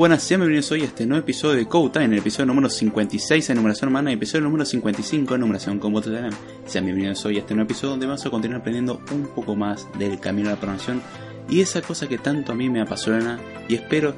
[0.00, 3.50] Buenas, sean bienvenidos hoy a este nuevo episodio de Code Time, el episodio número 56
[3.50, 6.32] en numeración humana y episodio número 55 en numeración con Telegram.
[6.64, 9.86] Sean bienvenidos hoy a este nuevo episodio donde vamos a continuar aprendiendo un poco más
[9.98, 11.02] del camino a la programación
[11.50, 13.38] y esa cosa que tanto a mí me apasiona
[13.68, 14.14] y espero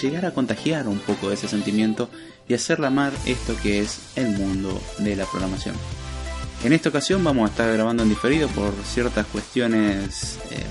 [0.00, 2.08] llegar a contagiar un poco de ese sentimiento
[2.48, 5.74] y hacerla amar esto que es el mundo de la programación.
[6.64, 10.64] En esta ocasión vamos a estar grabando en diferido por ciertas cuestiones eh,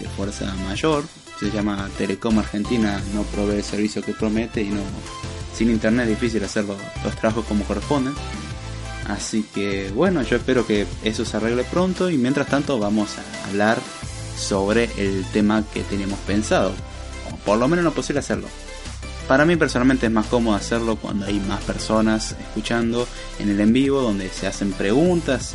[0.00, 1.04] de fuerza mayor,
[1.50, 4.82] se llama Telecom Argentina, no provee el servicio que promete y no
[5.54, 6.78] sin internet es difícil hacer los,
[7.16, 8.14] trabajos como corresponden.
[9.08, 13.48] Así que bueno, yo espero que eso se arregle pronto y mientras tanto vamos a
[13.48, 13.78] hablar
[14.36, 16.72] sobre el tema que teníamos pensado.
[17.32, 18.48] O por lo menos no posible hacerlo.
[19.28, 23.06] Para mí personalmente es más cómodo hacerlo cuando hay más personas escuchando
[23.38, 25.54] en el en vivo, donde se hacen preguntas,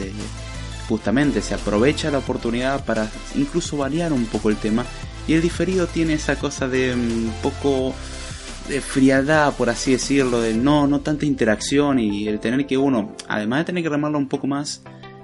[0.87, 4.85] justamente se aprovecha la oportunidad para incluso variar un poco el tema
[5.27, 7.93] y el diferido tiene esa cosa de un mm, poco
[8.67, 13.15] de frialdad, por así decirlo, de no, no tanta interacción y el tener que uno,
[13.27, 14.83] además de tener que remarlo un poco más,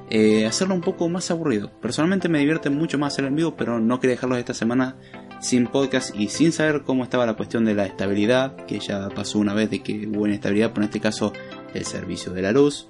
[0.09, 1.71] eh, hacerlo un poco más aburrido.
[1.81, 4.95] Personalmente me divierte mucho más el en vivo, pero no quería dejarlo esta semana
[5.41, 9.39] sin podcast y sin saber cómo estaba la cuestión de la estabilidad, que ya pasó
[9.39, 11.33] una vez de que hubo inestabilidad, pero en este caso
[11.73, 12.87] el servicio de la luz.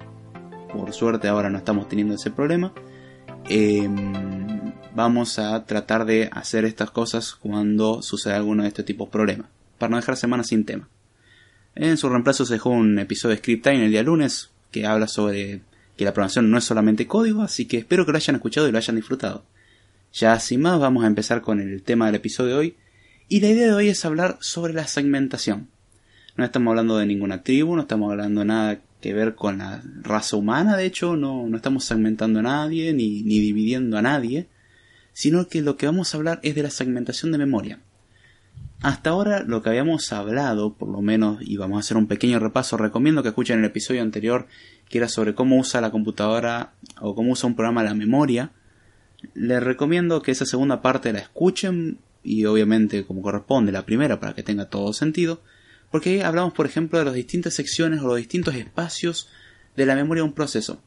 [0.72, 2.72] Por suerte ahora no estamos teniendo ese problema.
[3.48, 3.88] Eh,
[4.94, 9.48] vamos a tratar de hacer estas cosas cuando suceda alguno de estos tipos de problemas,
[9.78, 10.88] para no dejar semanas sin tema.
[11.74, 15.08] En su reemplazo se dejó un episodio de Script Time el día lunes que habla
[15.08, 15.62] sobre
[15.96, 18.72] que la programación no es solamente código, así que espero que lo hayan escuchado y
[18.72, 19.44] lo hayan disfrutado.
[20.12, 22.76] Ya sin más vamos a empezar con el tema del episodio de hoy,
[23.28, 25.68] y la idea de hoy es hablar sobre la segmentación.
[26.36, 29.82] No estamos hablando de ninguna tribu, no estamos hablando de nada que ver con la
[30.02, 34.48] raza humana, de hecho no, no estamos segmentando a nadie ni, ni dividiendo a nadie,
[35.14, 37.80] sino que lo que vamos a hablar es de la segmentación de memoria.
[38.82, 42.38] Hasta ahora lo que habíamos hablado, por lo menos, y vamos a hacer un pequeño
[42.38, 44.46] repaso, recomiendo que escuchen el episodio anterior,
[44.90, 48.50] que era sobre cómo usa la computadora o cómo usa un programa la memoria.
[49.32, 54.34] Les recomiendo que esa segunda parte la escuchen y obviamente como corresponde la primera para
[54.34, 55.42] que tenga todo sentido,
[55.90, 59.28] porque ahí hablamos por ejemplo de las distintas secciones o los distintos espacios
[59.76, 60.82] de la memoria de un proceso.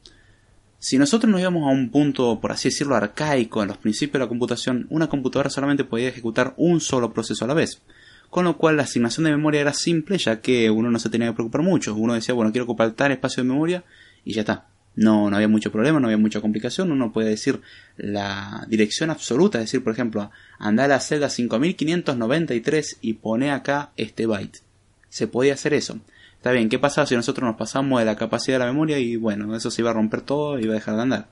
[0.80, 4.18] Si nosotros nos íbamos a un punto, por así decirlo, arcaico en los principios de
[4.20, 7.82] la computación, una computadora solamente podía ejecutar un solo proceso a la vez.
[8.30, 11.28] Con lo cual la asignación de memoria era simple ya que uno no se tenía
[11.28, 11.94] que preocupar mucho.
[11.94, 13.84] Uno decía, bueno, quiero ocupar tal espacio de memoria
[14.24, 14.68] y ya está.
[14.94, 16.92] no, no había mucho problema, no había mucha complicación.
[16.92, 17.60] Uno puede decir
[17.96, 23.90] la dirección absoluta, es decir, por ejemplo, anda a la celda 5593 y pone acá
[23.96, 24.60] este byte.
[25.08, 25.98] Se podía hacer eso.
[26.38, 29.16] Está bien, ¿qué pasa si nosotros nos pasamos de la capacidad de la memoria y
[29.16, 31.28] bueno, eso se iba a romper todo y iba a dejar de andar?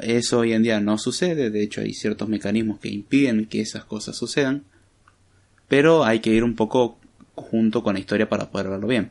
[0.00, 3.84] Eso hoy en día no sucede, de hecho hay ciertos mecanismos que impiden que esas
[3.84, 4.64] cosas sucedan,
[5.68, 6.98] pero hay que ir un poco
[7.34, 9.10] junto con la historia para poder verlo bien.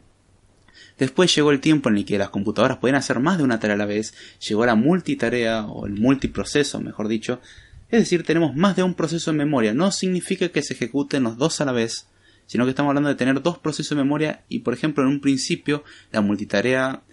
[1.00, 3.76] Después llegó el tiempo en el que las computadoras podían hacer más de una tarea
[3.76, 4.14] a la vez,
[4.48, 7.42] llegó la multitarea o el multiproceso, mejor dicho,
[7.90, 9.74] es decir, tenemos más de un proceso en memoria.
[9.74, 12.08] No significa que se ejecuten los dos a la vez,
[12.48, 15.22] sino que estamos hablando de tener dos procesos de memoria y, por ejemplo, en un
[15.22, 17.04] principio la multitarea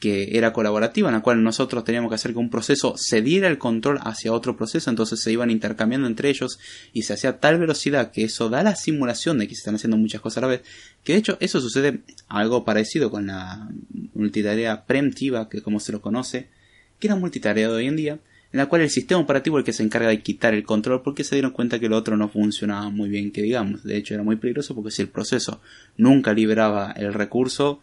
[0.00, 3.58] que era colaborativa, en la cual nosotros teníamos que hacer que un proceso cediera el
[3.58, 6.58] control hacia otro proceso, entonces se iban intercambiando entre ellos
[6.92, 9.96] y se hacía tal velocidad que eso da la simulación de que se están haciendo
[9.96, 10.62] muchas cosas a la vez,
[11.04, 13.68] que de hecho eso sucede algo parecido con la
[14.14, 16.48] multitarea preemptiva, que como se lo conoce,
[16.98, 18.18] que era multitarea de hoy en día,
[18.54, 21.02] en la cual el sistema operativo es el que se encarga de quitar el control
[21.02, 24.14] porque se dieron cuenta que el otro no funcionaba muy bien, que digamos, de hecho
[24.14, 25.60] era muy peligroso porque si el proceso
[25.96, 27.80] nunca liberaba el recurso,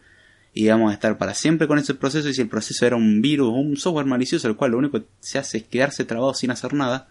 [0.54, 3.22] y vamos a estar para siempre con ese proceso y si el proceso era un
[3.22, 6.34] virus o un software malicioso el cual lo único que se hace es quedarse trabado
[6.34, 7.10] sin hacer nada,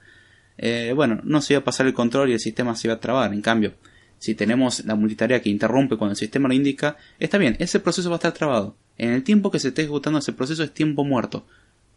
[0.56, 3.00] eh, bueno, no se iba a pasar el control y el sistema se iba a
[3.00, 3.34] trabar.
[3.34, 3.74] En cambio,
[4.18, 8.08] si tenemos la multitarea que interrumpe cuando el sistema lo indica, está bien, ese proceso
[8.08, 8.74] va a estar trabado.
[8.96, 11.46] En el tiempo que se esté ejecutando ese proceso es tiempo muerto,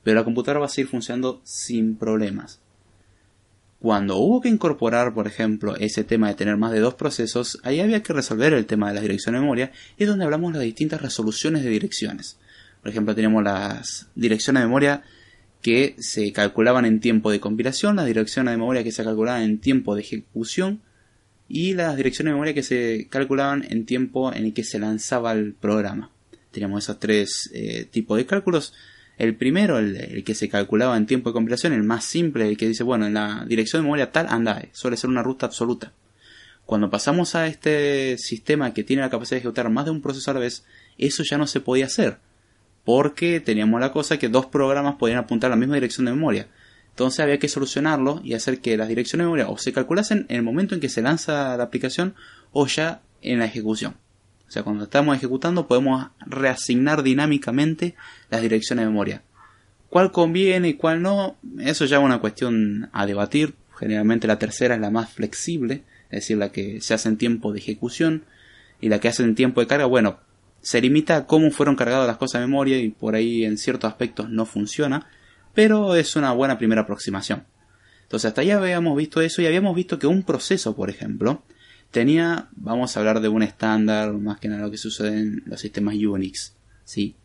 [0.03, 2.59] pero la computadora va a seguir funcionando sin problemas.
[3.79, 7.81] Cuando hubo que incorporar, por ejemplo, ese tema de tener más de dos procesos, ahí
[7.81, 10.59] había que resolver el tema de la dirección de memoria, y es donde hablamos de
[10.59, 12.37] las distintas resoluciones de direcciones.
[12.81, 15.03] Por ejemplo, tenemos las direcciones de memoria
[15.61, 19.59] que se calculaban en tiempo de compilación, las direcciones de memoria que se calculaban en
[19.59, 20.81] tiempo de ejecución,
[21.49, 25.33] y las direcciones de memoria que se calculaban en tiempo en el que se lanzaba
[25.33, 26.09] el programa.
[26.51, 28.73] Teníamos esos tres eh, tipos de cálculos
[29.23, 32.67] el primero, el, que se calculaba en tiempo de compilación, el más simple, el que
[32.67, 35.93] dice, bueno, en la dirección de memoria tal anda, eh, suele ser una ruta absoluta.
[36.65, 40.31] Cuando pasamos a este sistema que tiene la capacidad de ejecutar más de un proceso
[40.31, 40.63] a la vez,
[40.97, 42.17] eso ya no se podía hacer.
[42.85, 46.47] Porque teníamos la cosa que dos programas podían apuntar a la misma dirección de memoria.
[46.89, 50.37] Entonces había que solucionarlo y hacer que las direcciones de memoria o se calculasen en
[50.37, 52.15] el momento en que se lanza la aplicación
[52.51, 53.95] o ya en la ejecución.
[54.53, 57.95] O sea, cuando estamos ejecutando podemos reasignar dinámicamente
[58.29, 59.23] las direcciones de memoria.
[59.89, 61.37] ¿Cuál conviene y cuál no?
[61.57, 63.55] Eso ya es una cuestión a debatir.
[63.79, 67.51] Generalmente la tercera es la más flexible, es decir, la que se hace en tiempo
[67.51, 68.25] de ejecución
[68.79, 69.87] y la que hace en tiempo de carga.
[69.87, 70.19] Bueno,
[70.61, 73.89] se limita a cómo fueron cargadas las cosas de memoria y por ahí en ciertos
[73.89, 75.07] aspectos no funciona,
[75.55, 77.43] pero es una buena primera aproximación.
[78.03, 81.41] Entonces hasta ya habíamos visto eso y habíamos visto que un proceso, por ejemplo,
[81.93, 85.61] tenía, vamos a hablar de un estándar, más que nada lo que sucede en los
[85.61, 86.53] sistemas Unix,
[86.83, 87.15] ¿sí?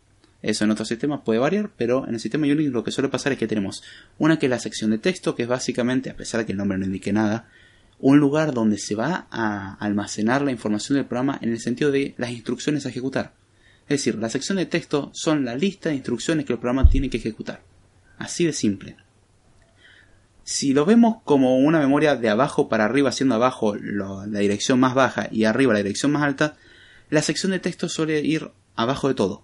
[0.41, 3.33] Eso en otros sistemas puede variar, pero en el sistema Unix lo que suele pasar
[3.33, 3.83] es que tenemos
[4.19, 6.57] una que es la sección de texto, que es básicamente, a pesar de que el
[6.59, 7.49] nombre no indique nada,
[7.99, 12.13] un lugar donde se va a almacenar la información del programa en el sentido de
[12.17, 13.33] las instrucciones a ejecutar.
[13.89, 17.09] Es decir, la sección de texto son la lista de instrucciones que el programa tiene
[17.09, 17.63] que ejecutar.
[18.19, 18.95] Así de simple.
[20.51, 24.95] Si lo vemos como una memoria de abajo para arriba, siendo abajo la dirección más
[24.95, 26.57] baja y arriba la dirección más alta,
[27.11, 29.43] la sección de texto suele ir abajo de todo.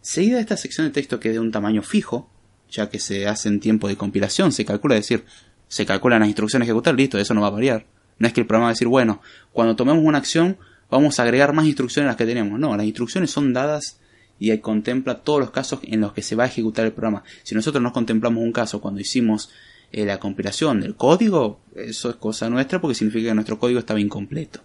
[0.00, 2.28] Seguida de esta sección de texto que es de un tamaño fijo,
[2.68, 5.24] ya que se hace en tiempo de compilación, se calcula, es decir,
[5.68, 7.86] se calculan las instrucciones a ejecutar, listo, eso no va a variar.
[8.18, 9.22] No es que el programa va a decir, bueno,
[9.52, 10.58] cuando tomemos una acción
[10.90, 12.58] vamos a agregar más instrucciones a las que tenemos.
[12.58, 14.00] No, las instrucciones son dadas
[14.40, 17.22] y contempla todos los casos en los que se va a ejecutar el programa.
[17.44, 19.50] Si nosotros no contemplamos un caso cuando hicimos
[19.96, 24.00] eh, la compilación del código, eso es cosa nuestra porque significa que nuestro código estaba
[24.00, 24.60] incompleto.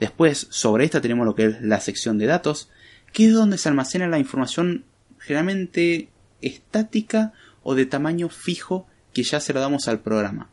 [0.00, 2.68] Después, sobre esta tenemos lo que es la sección de datos,
[3.12, 4.84] que es donde se almacena la información
[5.20, 6.08] generalmente
[6.40, 7.32] estática
[7.62, 10.50] o de tamaño fijo que ya se la damos al programa.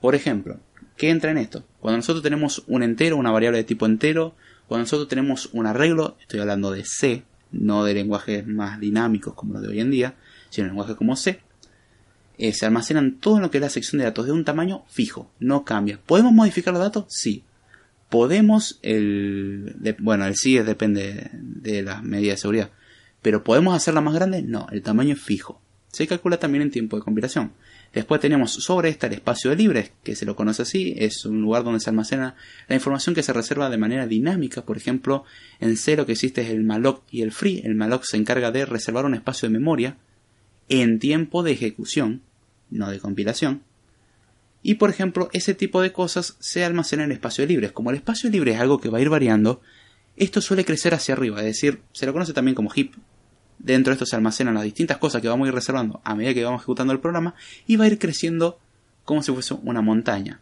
[0.00, 0.58] Por ejemplo,
[0.96, 1.64] ¿qué entra en esto?
[1.78, 4.34] Cuando nosotros tenemos un entero, una variable de tipo entero,
[4.66, 9.52] cuando nosotros tenemos un arreglo, estoy hablando de C, no de lenguajes más dinámicos como
[9.52, 10.16] los de hoy en día,
[10.50, 11.40] sino lenguajes como C,
[12.38, 15.30] eh, se almacenan todo lo que es la sección de datos de un tamaño fijo,
[15.40, 16.00] no cambia.
[16.06, 17.04] ¿Podemos modificar los datos?
[17.08, 17.42] Sí.
[18.08, 22.70] Podemos, el, bueno, el sí depende de las medidas de seguridad,
[23.20, 24.42] pero ¿podemos hacerla más grande?
[24.42, 25.60] No, el tamaño es fijo.
[25.88, 27.52] Se calcula también en tiempo de compilación.
[27.92, 31.40] Después tenemos sobre esta el espacio de libres, que se lo conoce así, es un
[31.40, 32.36] lugar donde se almacena
[32.68, 34.62] la información que se reserva de manera dinámica.
[34.62, 35.24] Por ejemplo,
[35.58, 37.62] en C lo que existe es el malloc y el free.
[37.64, 39.96] El malloc se encarga de reservar un espacio de memoria
[40.68, 42.22] en tiempo de ejecución
[42.70, 43.62] no de compilación.
[44.62, 47.72] Y por ejemplo, ese tipo de cosas se almacenan en espacio libres.
[47.72, 49.60] Como el espacio libre es algo que va a ir variando,
[50.16, 52.92] esto suele crecer hacia arriba, es decir, se lo conoce también como heap.
[53.58, 56.34] Dentro de esto se almacenan las distintas cosas que vamos a ir reservando a medida
[56.34, 57.34] que vamos ejecutando el programa
[57.66, 58.58] y va a ir creciendo
[59.04, 60.40] como si fuese una montaña.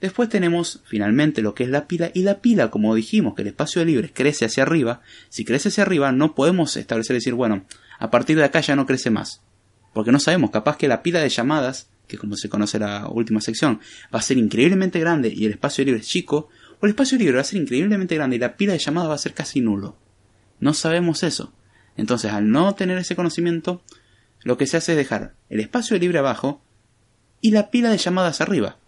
[0.00, 3.48] Después tenemos finalmente lo que es la pila y la pila, como dijimos que el
[3.48, 7.64] espacio de libres crece hacia arriba, si crece hacia arriba no podemos establecer decir, bueno,
[8.00, 9.42] a partir de acá ya no crece más.
[9.92, 13.40] Porque no sabemos, capaz que la pila de llamadas, que como se conoce la última
[13.40, 13.80] sección,
[14.14, 16.48] va a ser increíblemente grande y el espacio libre es chico,
[16.80, 19.14] o el espacio libre va a ser increíblemente grande y la pila de llamadas va
[19.14, 19.96] a ser casi nulo.
[20.60, 21.52] No sabemos eso.
[21.96, 23.82] Entonces, al no tener ese conocimiento,
[24.42, 26.62] lo que se hace es dejar el espacio libre abajo
[27.40, 28.78] y la pila de llamadas arriba.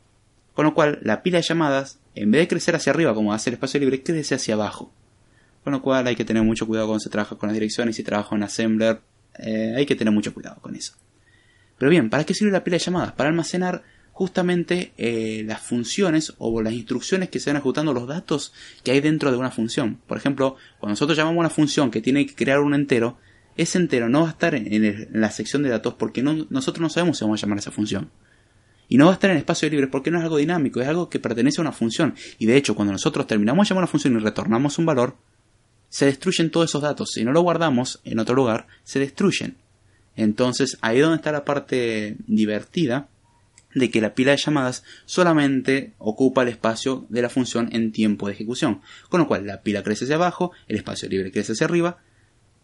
[0.54, 3.50] Con lo cual, la pila de llamadas, en vez de crecer hacia arriba como hace
[3.50, 4.92] el espacio libre, crece hacia abajo.
[5.62, 8.02] Con lo cual hay que tener mucho cuidado cuando se trabaja con las direcciones si
[8.02, 9.00] trabaja en Assembler,
[9.38, 10.94] eh, hay que tener mucho cuidado con eso.
[11.78, 13.12] Pero bien, ¿para qué sirve la pila de llamadas?
[13.12, 18.52] Para almacenar justamente eh, las funciones o las instrucciones que se van ejecutando los datos
[18.84, 19.98] que hay dentro de una función.
[20.06, 23.18] Por ejemplo, cuando nosotros llamamos a una función que tiene que crear un entero,
[23.56, 27.18] ese entero no va a estar en, la sección de datos porque nosotros no sabemos
[27.18, 28.10] si vamos a llamar a esa función.
[28.88, 31.08] Y no va a estar en espacio libre porque no es algo dinámico, es algo
[31.08, 32.14] que pertenece a una función.
[32.38, 35.16] Y de hecho, cuando nosotros terminamos de llamar a una función y retornamos un valor,
[35.94, 37.12] se destruyen todos esos datos.
[37.12, 39.58] Si no lo guardamos en otro lugar, se destruyen.
[40.16, 43.06] Entonces, ahí es donde está la parte divertida
[43.76, 48.26] de que la pila de llamadas solamente ocupa el espacio de la función en tiempo
[48.26, 48.80] de ejecución.
[49.08, 52.02] Con lo cual, la pila crece hacia abajo, el espacio libre crece hacia arriba,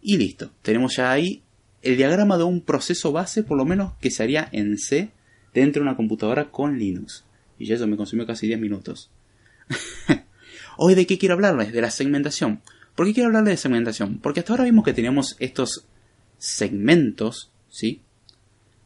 [0.01, 0.51] y listo.
[0.61, 1.41] Tenemos ya ahí
[1.83, 5.09] el diagrama de un proceso base, por lo menos que se haría en C
[5.53, 7.23] dentro de una computadora con Linux.
[7.57, 9.09] Y ya eso me consumió casi 10 minutos.
[10.77, 11.71] Hoy de qué quiero hablarles?
[11.71, 12.61] De la segmentación.
[12.95, 14.19] ¿Por qué quiero hablarles de segmentación?
[14.19, 15.85] Porque hasta ahora vimos que teníamos estos
[16.37, 18.01] segmentos, ¿sí?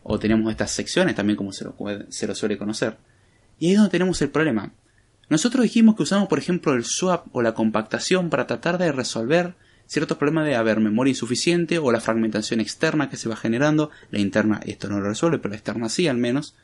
[0.04, 1.76] O tenemos estas secciones también como se lo,
[2.10, 2.98] se lo suele conocer.
[3.60, 4.74] Y ahí es donde tenemos el problema.
[5.30, 9.56] Nosotros dijimos que usamos, por ejemplo, el swap o la compactación para tratar de resolver
[9.88, 13.90] ciertos problemas de haber memoria insuficiente o la fragmentación externa que se va generando.
[14.12, 16.56] La interna esto no lo resuelve, pero la externa sí al menos.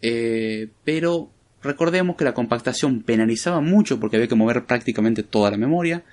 [0.00, 1.30] Eh, pero
[1.64, 6.04] recordemos que la compactación penalizaba mucho porque había que mover prácticamente toda la memoria.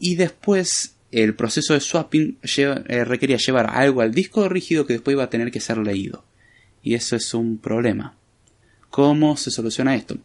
[0.00, 5.14] Y después el proceso de swapping eh, requería llevar algo al disco rígido que después
[5.14, 6.24] iba a tener que ser leído.
[6.82, 8.16] Y eso es un problema.
[8.90, 10.16] ¿Cómo se soluciona esto?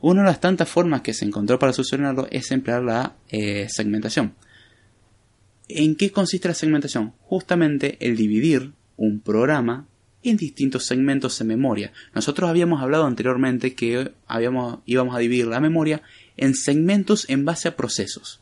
[0.00, 4.34] Una de las tantas formas que se encontró para solucionarlo es emplear la eh, segmentación.
[5.68, 7.14] ¿En qué consiste la segmentación?
[7.22, 9.86] Justamente el dividir un programa
[10.24, 11.92] en distintos segmentos de memoria.
[12.14, 16.02] Nosotros habíamos hablado anteriormente que habíamos, íbamos a dividir la memoria
[16.36, 18.40] en segmentos en base a procesos.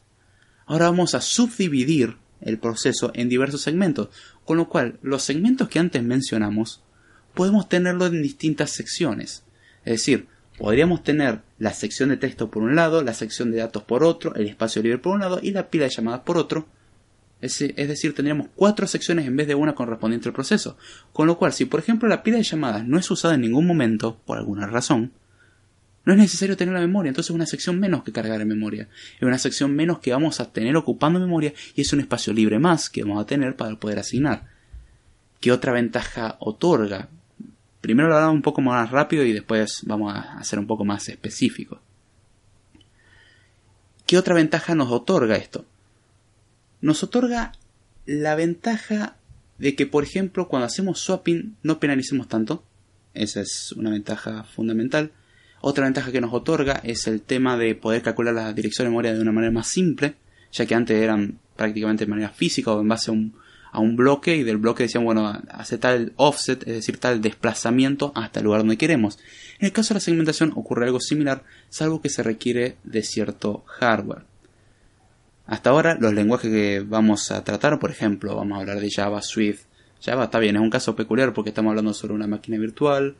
[0.66, 4.08] Ahora vamos a subdividir el proceso en diversos segmentos,
[4.44, 6.82] con lo cual los segmentos que antes mencionamos
[7.34, 9.44] podemos tenerlo en distintas secciones.
[9.84, 10.26] Es decir,
[10.58, 14.34] podríamos tener la sección de texto por un lado, la sección de datos por otro,
[14.34, 16.66] el espacio libre por un lado y la pila de llamadas por otro.
[17.42, 20.78] Es, decir, tendríamos cuatro secciones en vez de una correspondiente al proceso.
[21.12, 23.66] Con lo cual, si por ejemplo la pila de llamadas no es usada en ningún
[23.66, 25.10] momento, por alguna razón,
[26.04, 28.88] no es necesario tener la memoria, entonces es una sección menos que cargar en memoria.
[29.16, 32.60] Es una sección menos que vamos a tener ocupando memoria y es un espacio libre
[32.60, 34.46] más que vamos a tener para poder asignar.
[35.40, 37.08] ¿Qué otra ventaja otorga?
[37.80, 41.08] Primero lo hablamos un poco más rápido y después vamos a hacer un poco más
[41.08, 41.80] específico.
[44.06, 45.64] ¿Qué otra ventaja nos otorga esto?
[46.82, 47.52] Nos otorga
[48.06, 49.16] la ventaja
[49.58, 52.64] de que, por ejemplo, cuando hacemos swapping no penalicemos tanto.
[53.14, 55.12] Esa es una ventaja fundamental.
[55.60, 59.14] Otra ventaja que nos otorga es el tema de poder calcular la dirección de memoria
[59.14, 60.16] de una manera más simple,
[60.50, 63.34] ya que antes eran prácticamente de manera física o en base a un,
[63.70, 68.10] a un bloque y del bloque decían, bueno, hace tal offset, es decir, tal desplazamiento
[68.16, 69.20] hasta el lugar donde queremos.
[69.60, 73.62] En el caso de la segmentación ocurre algo similar, salvo que se requiere de cierto
[73.68, 74.31] hardware.
[75.46, 79.22] Hasta ahora los lenguajes que vamos a tratar, por ejemplo, vamos a hablar de Java,
[79.22, 79.64] Swift.
[80.00, 83.16] Java está bien, es un caso peculiar porque estamos hablando sobre una máquina virtual.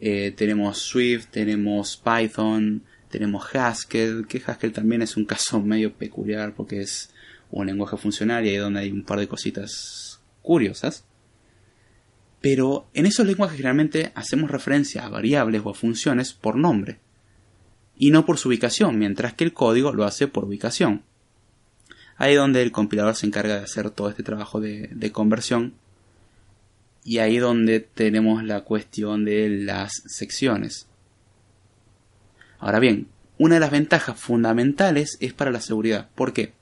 [0.00, 6.54] Eh, tenemos Swift, tenemos Python, tenemos Haskell, que Haskell también es un caso medio peculiar
[6.54, 7.12] porque es
[7.50, 11.04] un lenguaje funcional y ahí donde hay un par de cositas curiosas.
[12.40, 17.00] Pero en esos lenguajes generalmente hacemos referencia a variables o a funciones por nombre
[17.98, 21.02] y no por su ubicación, mientras que el código lo hace por ubicación.
[22.20, 25.72] Ahí donde el compilador se encarga de hacer todo este trabajo de, de conversión
[27.02, 30.86] y ahí donde tenemos la cuestión de las secciones.
[32.58, 33.08] Ahora bien,
[33.38, 36.10] una de las ventajas fundamentales es para la seguridad.
[36.14, 36.52] ¿Por qué?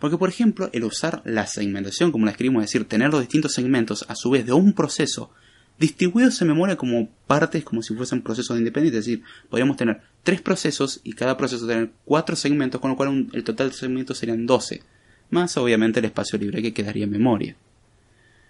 [0.00, 3.54] Porque, por ejemplo, el usar la segmentación, como la escribimos, es decir, tener los distintos
[3.54, 5.30] segmentos a su vez de un proceso
[5.78, 8.98] distribuidos en memoria como partes, como si fuesen procesos independientes.
[8.98, 13.28] Es decir, podríamos tener tres procesos y cada proceso tener cuatro segmentos, con lo cual
[13.32, 14.82] el total de segmentos serían 12.
[15.30, 17.56] Más obviamente el espacio libre que quedaría en memoria.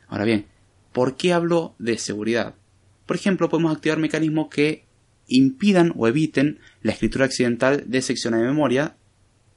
[0.09, 0.47] Ahora bien,
[0.93, 2.55] ¿por qué hablo de seguridad?
[3.07, 4.85] Por ejemplo, podemos activar mecanismos que
[5.27, 8.97] impidan o eviten la escritura accidental de secciones de memoria.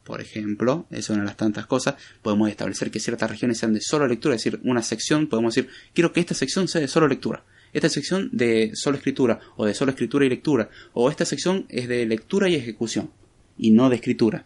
[0.03, 1.95] Por ejemplo, es una de las tantas cosas.
[2.21, 5.69] Podemos establecer que ciertas regiones sean de solo lectura, es decir, una sección, podemos decir,
[5.93, 7.43] quiero que esta sección sea de solo lectura.
[7.73, 11.89] Esta sección de solo escritura, o de solo escritura y lectura, o esta sección es
[11.89, 13.11] de lectura y ejecución,
[13.57, 14.45] y no de escritura.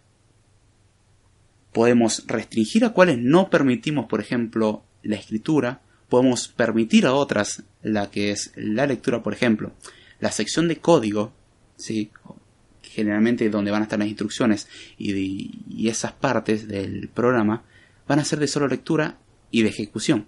[1.72, 8.12] Podemos restringir a cuáles no permitimos, por ejemplo, la escritura, podemos permitir a otras la
[8.12, 9.72] que es la lectura, por ejemplo
[10.22, 11.34] la sección de código,
[11.76, 12.10] ¿sí?
[12.84, 17.64] generalmente donde van a estar las instrucciones y, esas partes del programa,
[18.08, 19.18] van a ser de solo lectura
[19.50, 20.28] y de ejecución.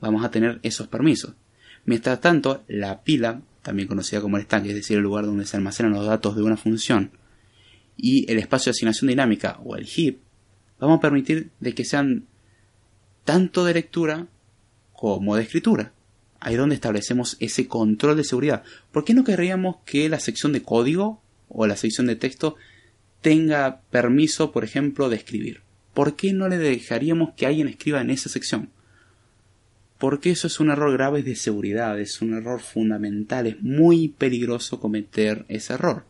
[0.00, 1.34] Vamos a tener esos permisos.
[1.86, 5.56] Mientras tanto, la pila, también conocida como el estanque, es decir, el lugar donde se
[5.56, 7.12] almacenan los datos de una función,
[7.96, 10.16] y el espacio de asignación dinámica o el heap,
[10.78, 12.26] vamos a permitir de que sean
[13.24, 14.26] tanto de lectura
[14.92, 15.92] como de escritura
[16.44, 18.62] ahí es donde establecemos ese control de seguridad.
[18.92, 22.56] ¿Por qué no querríamos que la sección de código o la sección de texto
[23.22, 25.62] tenga permiso, por ejemplo, de escribir?
[25.94, 28.68] ¿Por qué no le dejaríamos que alguien escriba en esa sección?
[29.98, 34.80] Porque eso es un error grave de seguridad, es un error fundamental, es muy peligroso
[34.80, 36.04] cometer ese error.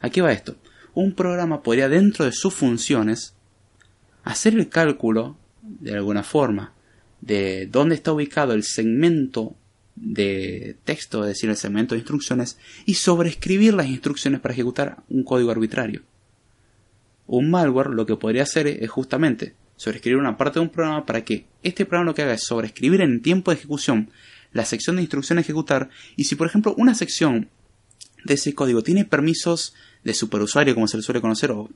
[0.00, 0.56] Aquí va esto.
[0.94, 3.34] Un programa podría dentro de sus funciones
[4.24, 6.72] hacer el cálculo de alguna forma
[7.20, 9.54] de dónde está ubicado el segmento
[9.96, 15.24] de texto, es decir, el segmento de instrucciones, y sobreescribir las instrucciones para ejecutar un
[15.24, 16.02] código arbitrario.
[17.26, 21.24] Un malware lo que podría hacer es justamente sobreescribir una parte de un programa para
[21.24, 24.10] que este programa lo que haga es sobreescribir en tiempo de ejecución
[24.52, 27.48] la sección de instrucciones a ejecutar y si por ejemplo una sección
[28.24, 29.74] de ese código tiene permisos
[30.04, 31.70] de superusuario como se le suele conocer o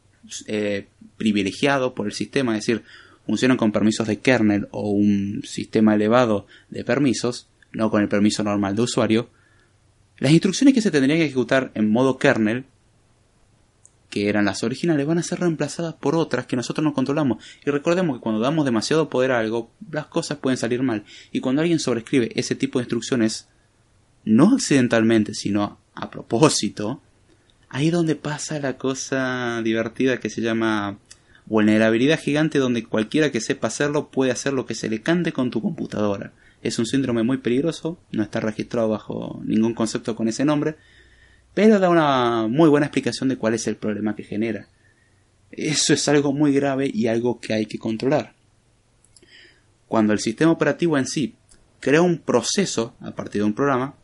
[0.47, 2.83] eh, privilegiado por el sistema, es decir,
[3.26, 8.43] funcionan con permisos de kernel o un sistema elevado de permisos, no con el permiso
[8.43, 9.28] normal de usuario,
[10.19, 12.64] las instrucciones que se tendrían que ejecutar en modo kernel,
[14.11, 17.42] que eran las originales, van a ser reemplazadas por otras que nosotros no controlamos.
[17.66, 21.05] Y recordemos que cuando damos demasiado poder a algo, las cosas pueden salir mal.
[21.33, 23.49] Y cuando alguien sobrescribe ese tipo de instrucciones,
[24.25, 27.03] no accidentalmente, sino a propósito,
[27.68, 30.98] ahí donde pasa la cosa divertida que se llama
[31.46, 35.50] vulnerabilidad gigante donde cualquiera que sepa hacerlo puede hacer lo que se le cante con
[35.50, 36.33] tu computadora.
[36.62, 40.77] Es un síndrome muy peligroso, no está registrado bajo ningún concepto con ese nombre,
[41.53, 44.68] pero da una muy buena explicación de cuál es el problema que genera.
[45.50, 48.35] Eso es algo muy grave y algo que hay que controlar.
[49.87, 51.35] Cuando el sistema operativo en sí
[51.81, 53.94] crea un proceso a partir de un programa,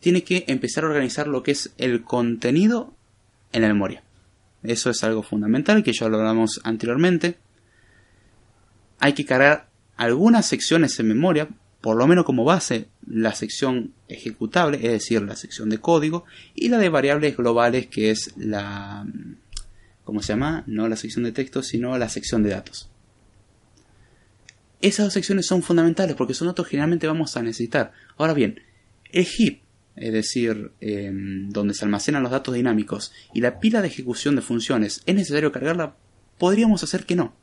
[0.00, 2.94] tiene que empezar a organizar lo que es el contenido
[3.52, 4.02] en la memoria.
[4.62, 7.38] Eso es algo fundamental que ya lo hablamos anteriormente.
[8.98, 11.48] Hay que cargar algunas secciones en memoria,
[11.80, 16.68] por lo menos como base la sección ejecutable, es decir, la sección de código, y
[16.68, 19.06] la de variables globales, que es la...
[20.04, 20.64] ¿Cómo se llama?
[20.66, 22.88] No la sección de texto, sino la sección de datos.
[24.80, 27.92] Esas dos secciones son fundamentales porque son datos que generalmente vamos a necesitar.
[28.16, 28.60] Ahora bien,
[29.12, 29.60] el heap
[29.96, 34.42] es decir, em, donde se almacenan los datos dinámicos, y la pila de ejecución de
[34.42, 35.96] funciones, ¿es necesario cargarla?
[36.38, 37.34] Podríamos hacer que no.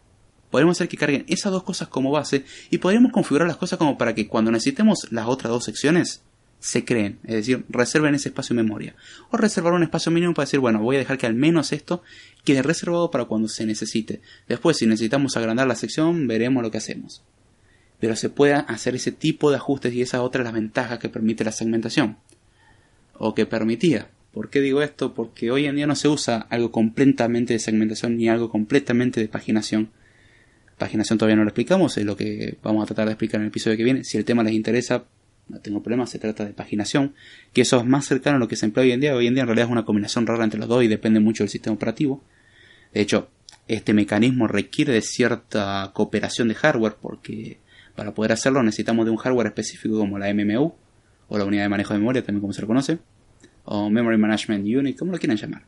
[0.50, 4.00] Podríamos hacer que carguen esas dos cosas como base y podríamos configurar las cosas como
[4.00, 6.24] para que cuando necesitemos las otras dos secciones
[6.60, 8.96] se creen, es decir, reserven ese espacio en memoria.
[9.30, 12.02] O reservar un espacio mínimo para decir, bueno, voy a dejar que al menos esto
[12.44, 14.22] quede reservado para cuando se necesite.
[14.48, 17.24] Después, si necesitamos agrandar la sección, veremos lo que hacemos.
[18.00, 21.10] Pero se puede hacer ese tipo de ajustes y esa otra es la ventaja que
[21.10, 22.18] permite la segmentación
[23.20, 24.10] o que permitía.
[24.34, 25.14] ¿Por qué digo esto?
[25.14, 29.28] Porque hoy en día no se usa algo completamente de segmentación ni algo completamente de
[29.28, 29.90] paginación.
[30.78, 33.48] Paginación todavía no lo explicamos, es lo que vamos a tratar de explicar en el
[33.50, 34.04] episodio que viene.
[34.04, 35.04] Si el tema les interesa,
[35.50, 37.14] no tengo problema, se trata de paginación,
[37.54, 39.16] que eso es más cercano a lo que se emplea hoy en día.
[39.16, 41.44] Hoy en día en realidad es una combinación rara entre los dos y depende mucho
[41.44, 42.24] del sistema operativo.
[42.94, 43.30] De hecho,
[43.68, 47.60] este mecanismo requiere de cierta cooperación de hardware porque
[47.96, 50.76] para poder hacerlo necesitamos de un hardware específico como la MMU,
[51.30, 53.00] o la unidad de manejo de memoria, también como se lo conoce,
[53.64, 55.64] o Memory Management Unit, como lo quieran llamar.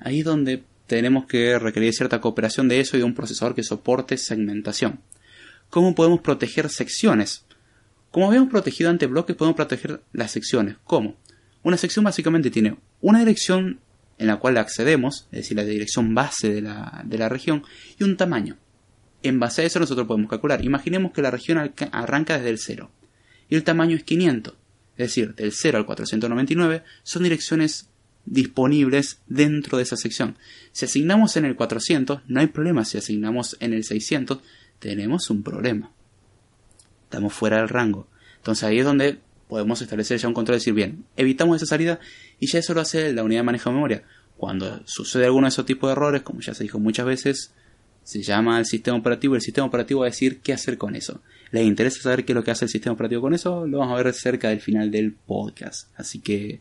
[0.00, 3.62] Ahí es donde tenemos que requerir cierta cooperación de eso y de un procesador que
[3.62, 5.00] soporte segmentación.
[5.68, 7.44] ¿Cómo podemos proteger secciones?
[8.10, 10.76] Como habíamos protegido ante bloques, podemos proteger las secciones.
[10.84, 11.14] ¿Cómo?
[11.62, 13.80] Una sección básicamente tiene una dirección
[14.16, 17.62] en la cual accedemos, es decir, la dirección base de la, de la región,
[17.98, 18.56] y un tamaño.
[19.22, 20.64] En base a eso nosotros podemos calcular.
[20.64, 22.90] Imaginemos que la región arranca desde el 0
[23.48, 24.54] y el tamaño es 500.
[24.96, 27.88] Es decir, del 0 al 499 son direcciones
[28.26, 30.36] disponibles dentro de esa sección.
[30.72, 32.84] Si asignamos en el 400, no hay problema.
[32.84, 34.38] Si asignamos en el 600,
[34.78, 35.92] tenemos un problema.
[37.04, 38.08] Estamos fuera del rango.
[38.36, 42.00] Entonces ahí es donde podemos establecer ya un control y decir, bien, evitamos esa salida
[42.38, 44.02] y ya eso lo hace la unidad de manejo de memoria.
[44.36, 47.52] Cuando sucede alguno de esos tipos de errores, como ya se dijo muchas veces,
[48.04, 50.94] se llama al sistema operativo y el sistema operativo va a decir qué hacer con
[50.96, 51.22] eso.
[51.50, 53.66] ¿Les interesa saber qué es lo que hace el sistema operativo con eso?
[53.66, 55.88] Lo vamos a ver cerca del final del podcast.
[55.96, 56.60] Así que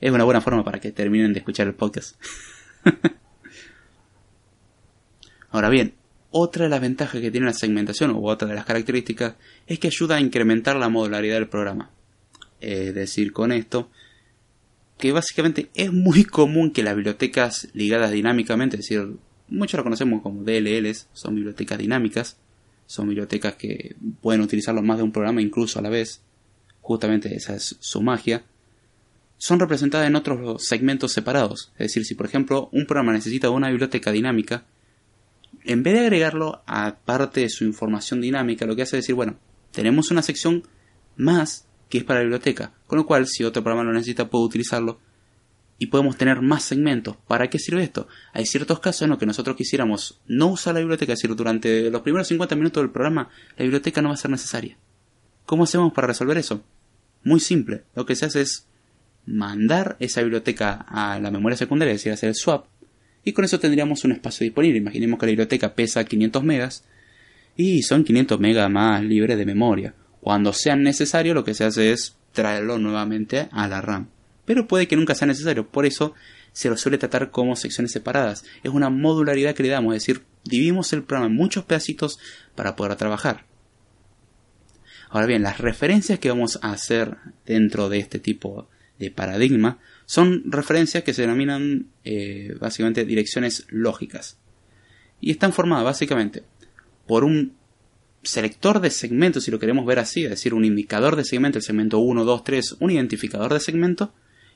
[0.00, 2.16] es una buena forma para que terminen de escuchar el podcast.
[5.50, 5.94] Ahora bien,
[6.30, 9.34] otra de las ventajas que tiene la segmentación u otra de las características
[9.66, 11.90] es que ayuda a incrementar la modularidad del programa.
[12.60, 13.90] Es decir, con esto,
[14.98, 19.16] que básicamente es muy común que las bibliotecas ligadas dinámicamente, es decir,
[19.48, 22.38] muchos lo conocemos como DLLs, son bibliotecas dinámicas,
[22.92, 26.20] son bibliotecas que pueden utilizarlo más de un programa incluso a la vez,
[26.82, 28.44] justamente esa es su magia,
[29.38, 31.72] son representadas en otros segmentos separados.
[31.78, 34.66] Es decir, si por ejemplo un programa necesita una biblioteca dinámica,
[35.64, 39.14] en vez de agregarlo a parte de su información dinámica, lo que hace es decir,
[39.14, 39.38] bueno,
[39.70, 40.62] tenemos una sección
[41.16, 44.44] más que es para la biblioteca, con lo cual si otro programa lo necesita puedo
[44.44, 45.00] utilizarlo
[45.78, 47.16] y podemos tener más segmentos.
[47.26, 48.06] ¿Para qué sirve esto?
[48.32, 51.90] Hay ciertos casos en los que nosotros quisiéramos no usar la biblioteca, es decir, durante
[51.90, 54.76] los primeros 50 minutos del programa la biblioteca no va a ser necesaria.
[55.44, 56.62] ¿Cómo hacemos para resolver eso?
[57.24, 57.82] Muy simple.
[57.96, 58.68] Lo que se hace es
[59.26, 62.66] mandar esa biblioteca a la memoria secundaria, es decir, hacer el swap,
[63.24, 64.78] y con eso tendríamos un espacio disponible.
[64.78, 66.84] Imaginemos que la biblioteca pesa 500 megas
[67.56, 69.94] y son 500 megas más libres de memoria.
[70.20, 74.08] Cuando sea necesario, lo que se hace es traerlo nuevamente a la RAM
[74.54, 75.66] pero puede que nunca sea necesario.
[75.66, 76.12] Por eso
[76.52, 78.44] se lo suele tratar como secciones separadas.
[78.62, 82.18] Es una modularidad que le damos, es decir, dividimos el programa en muchos pedacitos
[82.54, 83.46] para poder trabajar.
[85.08, 90.42] Ahora bien, las referencias que vamos a hacer dentro de este tipo de paradigma son
[90.44, 94.38] referencias que se denominan eh, básicamente direcciones lógicas.
[95.18, 96.42] Y están formadas básicamente
[97.06, 97.54] por un
[98.22, 101.64] selector de segmentos, si lo queremos ver así, es decir, un indicador de segmento, el
[101.64, 104.12] segmento 1, 2, 3, un identificador de segmento,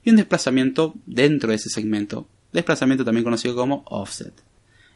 [0.07, 4.33] y un desplazamiento dentro de ese segmento, desplazamiento también conocido como offset.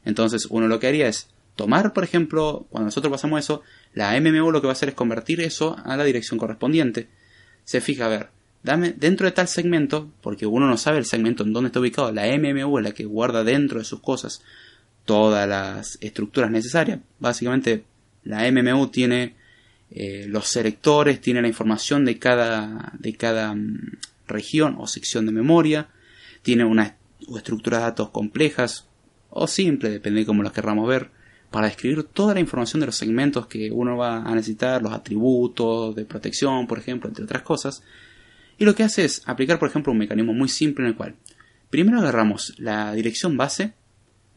[0.05, 4.53] Entonces uno lo que haría es tomar, por ejemplo, cuando nosotros pasamos eso, la MMU
[4.53, 7.09] lo que va a hacer es convertir eso a la dirección correspondiente.
[7.65, 8.29] Se fija, a ver,
[8.63, 12.13] dame dentro de tal segmento, porque uno no sabe el segmento en dónde está ubicado,
[12.13, 14.43] la MMU es la que guarda dentro de sus cosas
[15.07, 17.01] todas las estructuras necesarias.
[17.19, 17.83] Básicamente
[18.23, 19.35] la MMU tiene
[19.91, 23.99] eh, los selectores, tiene la información de cada, de cada mm,
[24.31, 25.91] región o sección de memoria,
[26.43, 26.97] tiene una
[27.37, 28.89] estructura de datos complejas
[29.29, 31.11] o simple, depende de cómo las querramos ver,
[31.51, 35.95] para describir toda la información de los segmentos que uno va a necesitar, los atributos
[35.95, 37.83] de protección, por ejemplo, entre otras cosas.
[38.59, 41.17] Y lo que hace es aplicar, por ejemplo, un mecanismo muy simple en el cual
[41.71, 43.75] primero agarramos la dirección base,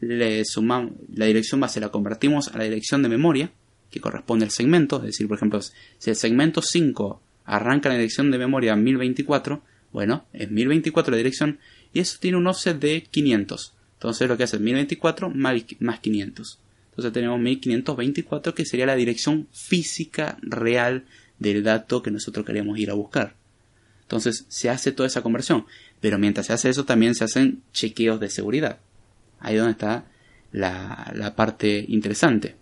[0.00, 3.52] le sumamos la dirección base la convertimos a la dirección de memoria
[3.90, 8.30] que corresponde al segmento, es decir, por ejemplo, si el segmento 5 arranca la dirección
[8.30, 9.62] de memoria 1024,
[9.94, 11.60] bueno, es 1024 la dirección
[11.92, 13.74] y eso tiene un offset de 500.
[13.92, 16.58] Entonces lo que hace es 1024 más 500.
[16.90, 21.04] Entonces tenemos 1524 que sería la dirección física real
[21.38, 23.36] del dato que nosotros queremos ir a buscar.
[24.02, 25.64] Entonces se hace toda esa conversión.
[26.00, 28.80] Pero mientras se hace eso también se hacen chequeos de seguridad.
[29.38, 30.06] Ahí donde está
[30.50, 32.56] la, la parte interesante.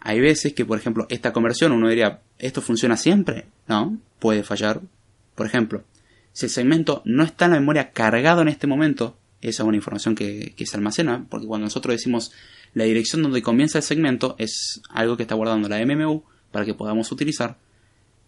[0.00, 3.46] Hay veces que, por ejemplo, esta conversión uno diría, ¿esto funciona siempre?
[3.68, 4.80] No, puede fallar,
[5.34, 5.84] por ejemplo,
[6.32, 9.76] si el segmento no está en la memoria cargado en este momento, esa es una
[9.76, 12.32] información que, se almacena, porque cuando nosotros decimos
[12.74, 16.74] la dirección donde comienza el segmento es algo que está guardando la MMU para que
[16.74, 17.58] podamos utilizar.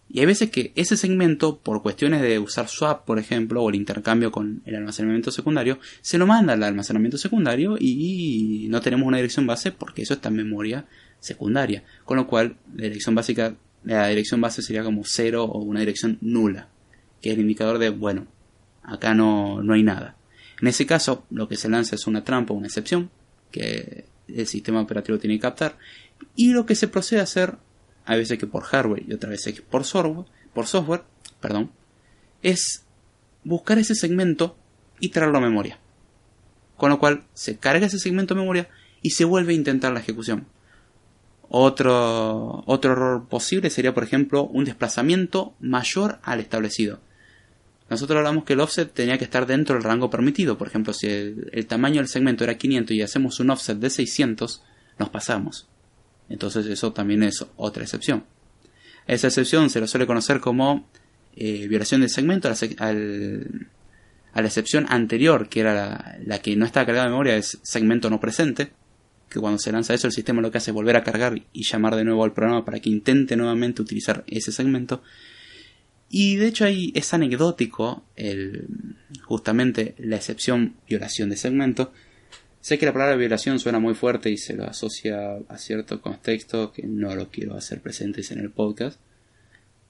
[0.09, 3.75] Y hay veces que ese segmento, por cuestiones de usar swap, por ejemplo, o el
[3.75, 9.17] intercambio con el almacenamiento secundario, se lo manda al almacenamiento secundario y no tenemos una
[9.17, 10.85] dirección base porque eso está en memoria
[11.19, 11.83] secundaria.
[12.03, 16.17] Con lo cual, la dirección básica, la dirección base sería como cero o una dirección
[16.21, 16.67] nula
[17.23, 18.27] que es el indicador de, bueno,
[18.83, 20.17] acá no, no hay nada.
[20.61, 23.09] En ese caso, lo que se lanza es una trampa una excepción
[23.49, 25.77] que el sistema operativo tiene que captar.
[26.35, 27.55] Y lo que se procede a hacer,
[28.05, 31.03] a veces que por hardware y otra vez que por software, por software,
[31.39, 31.71] perdón,
[32.41, 32.83] es
[33.45, 34.57] buscar ese segmento
[34.99, 35.79] y traerlo a memoria.
[36.75, 38.67] Con lo cual se carga ese segmento a memoria
[39.01, 40.45] y se vuelve a intentar la ejecución.
[41.47, 46.99] Otro, otro error posible sería, por ejemplo, un desplazamiento mayor al establecido
[47.89, 50.57] nosotros hablamos que el offset tenía que estar dentro del rango permitido.
[50.57, 54.63] Por ejemplo, si el, tamaño del segmento era 500 y hacemos un offset de 600,
[54.99, 55.67] nos pasamos.
[56.29, 58.23] Entonces eso también es otra excepción.
[59.05, 60.87] Esa excepción se lo suele conocer como
[61.35, 62.91] eh, violación del segmento a
[64.41, 68.19] la excepción anterior, que era la que no estaba cargada de memoria, es segmento no
[68.19, 68.71] presente,
[69.29, 71.63] que cuando se lanza eso el sistema lo que hace es volver a cargar y
[71.63, 75.01] llamar de nuevo al programa para que intente nuevamente utilizar ese segmento.
[76.15, 78.67] Y de hecho ahí es anecdótico el,
[79.23, 81.91] justamente la excepción violación de segmento.
[82.61, 86.71] Sé que la palabra violación suena muy fuerte y se lo asocia a cierto contexto
[86.71, 88.99] que no lo quiero hacer presentes en el podcast.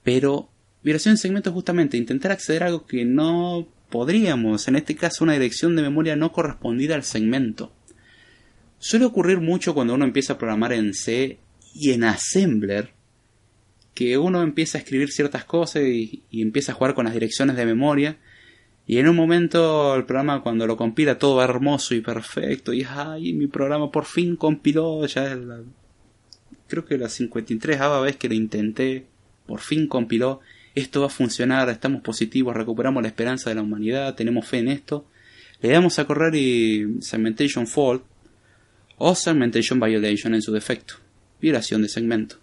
[0.01, 0.47] Pero
[0.81, 5.25] violación de segmento es justamente intentar acceder a algo que no podríamos, en este caso
[5.25, 7.73] una dirección de memoria no correspondida al segmento.
[8.79, 11.37] Suele ocurrir mucho cuando uno empieza a programar en C
[11.75, 12.93] y en Assembler,
[13.93, 17.65] que uno empieza a escribir ciertas cosas y, empieza a jugar con las direcciones de
[17.65, 18.17] memoria,
[18.85, 22.85] y en un momento el programa cuando lo compila todo va hermoso y perfecto, y
[22.87, 25.61] ay, mi programa por fin compiló, ya es la,
[26.67, 29.05] creo que la 53 vez que lo intenté,
[29.45, 30.41] por fin compiló,
[30.75, 34.69] esto va a funcionar, estamos positivos, recuperamos la esperanza de la humanidad, tenemos fe en
[34.69, 35.05] esto,
[35.61, 38.03] le damos a correr y Segmentation Fault,
[38.97, 40.95] o Segmentation Violation en su defecto,
[41.39, 42.42] violación de segmento.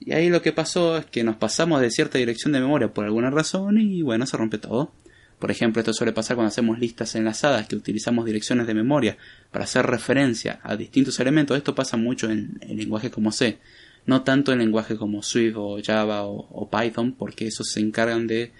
[0.00, 3.04] Y ahí lo que pasó es que nos pasamos de cierta dirección de memoria por
[3.04, 4.92] alguna razón y bueno, se rompe todo.
[5.38, 9.18] Por ejemplo, esto suele pasar cuando hacemos listas enlazadas que utilizamos direcciones de memoria
[9.50, 11.56] para hacer referencia a distintos elementos.
[11.56, 13.58] Esto pasa mucho en, el lenguaje como C,
[14.06, 18.52] no tanto en lenguaje como Swift o Java o, Python, porque esos se encargan de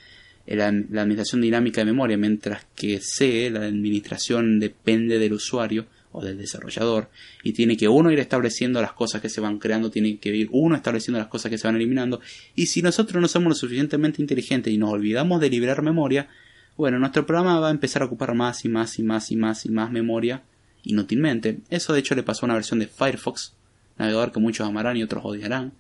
[0.47, 6.25] la, la, administración dinámica de memoria, mientras que C, la administración depende del usuario o
[6.25, 7.11] del desarrollador
[7.43, 10.49] y tiene que uno ir estableciendo las cosas que se van creando, tiene que ir
[10.53, 12.21] uno estableciendo las cosas que se van eliminando
[12.55, 16.29] y si nosotros no somos lo suficientemente inteligentes y nos olvidamos de liberar memoria,
[16.77, 19.67] bueno, nuestro programa va a empezar a ocupar más y más y más y más
[19.67, 20.43] y más memoria
[20.85, 21.59] inútilmente.
[21.69, 23.55] Eso de hecho le pasó a una versión de Firefox,
[23.99, 25.73] navegador que muchos amarán y otros odiarán.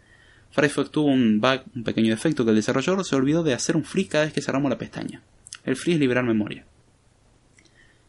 [0.50, 3.84] Firefox tuvo un bug, un pequeño defecto que el desarrollador se olvidó de hacer un
[3.84, 5.22] free cada vez que cerramos la pestaña.
[5.64, 6.64] El free es liberar memoria.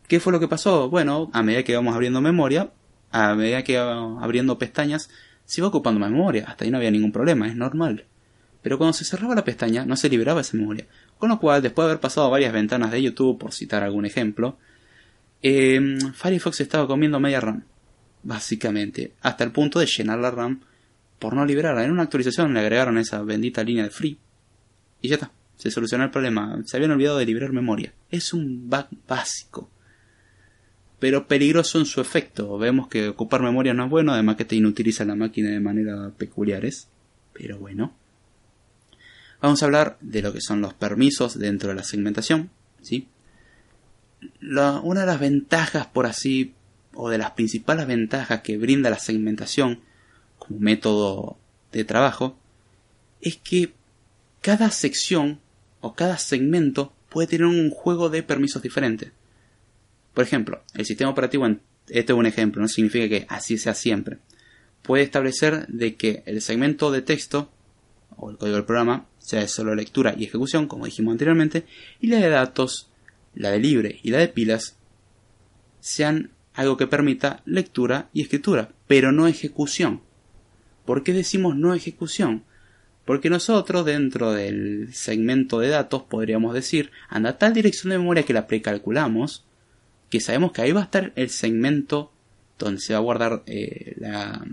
[0.07, 0.89] ¿Qué fue lo que pasó?
[0.89, 2.71] Bueno, a medida que íbamos abriendo memoria,
[3.11, 5.09] a medida que íbamos abriendo pestañas,
[5.45, 6.45] se iba ocupando más memoria.
[6.47, 8.05] Hasta ahí no había ningún problema, es normal.
[8.61, 10.85] Pero cuando se cerraba la pestaña, no se liberaba esa memoria.
[11.17, 14.57] Con lo cual, después de haber pasado varias ventanas de YouTube, por citar algún ejemplo,
[15.41, 17.63] eh, Firefox estaba comiendo media RAM.
[18.21, 19.13] Básicamente.
[19.21, 20.61] Hasta el punto de llenar la RAM
[21.17, 21.83] por no liberarla.
[21.83, 24.19] En una actualización le agregaron esa bendita línea de free.
[25.01, 25.31] Y ya está.
[25.55, 26.59] Se solucionó el problema.
[26.65, 27.93] Se habían olvidado de liberar memoria.
[28.11, 29.69] Es un bug básico
[30.99, 32.57] pero peligroso en su efecto.
[32.57, 36.11] Vemos que ocupar memoria no es bueno, además que te inutiliza la máquina de manera
[36.17, 36.87] peculiares,
[37.33, 37.93] pero bueno.
[39.41, 42.49] Vamos a hablar de lo que son los permisos dentro de la segmentación,
[42.81, 43.07] ¿sí?
[44.41, 46.53] una de las ventajas, por así,
[46.93, 49.81] o de las principales ventajas que brinda la segmentación
[50.39, 51.37] como método
[51.71, 52.37] de trabajo,
[53.21, 53.73] es que
[54.41, 55.39] cada sección
[55.81, 59.11] o cada segmento puede tener un juego de permisos diferentes.
[60.15, 61.45] Por ejemplo, el sistema operativo,
[61.89, 64.17] este es un ejemplo, no significa que así sea siempre,
[64.81, 67.51] puede establecer de que el segmento de texto
[68.15, 71.65] o el código del programa sea de solo lectura y ejecución, como dijimos anteriormente,
[71.99, 72.89] y la de datos,
[73.33, 74.77] la de libre y la de pilas
[75.81, 80.01] sean algo que permita lectura y escritura, pero no ejecución.
[80.85, 82.45] ¿Por qué decimos no ejecución?
[83.03, 88.33] Porque nosotros dentro del segmento de datos podríamos decir, anda tal dirección de memoria que
[88.33, 89.45] la precalculamos,
[90.09, 92.11] que sabemos que ahí va a estar el segmento
[92.57, 94.45] donde se va a guardar eh, la,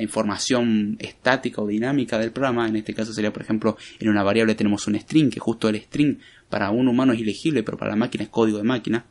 [0.00, 2.66] información estática o dinámica del programa.
[2.66, 5.76] En este caso sería, por ejemplo, en una variable tenemos un string, que justo el
[5.82, 9.04] string para un humano es ilegible, pero para la máquina es código de máquina,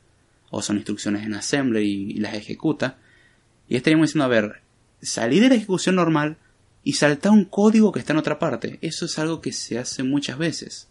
[0.50, 2.98] o son instrucciones en assembly y, las ejecuta.
[3.70, 4.62] Y estaríamos diciendo, a ver,
[5.04, 6.38] salí de la ejecución normal
[6.84, 8.80] y salta un código que está en otra parte.
[8.82, 10.88] Eso es algo que se hace muchas veces.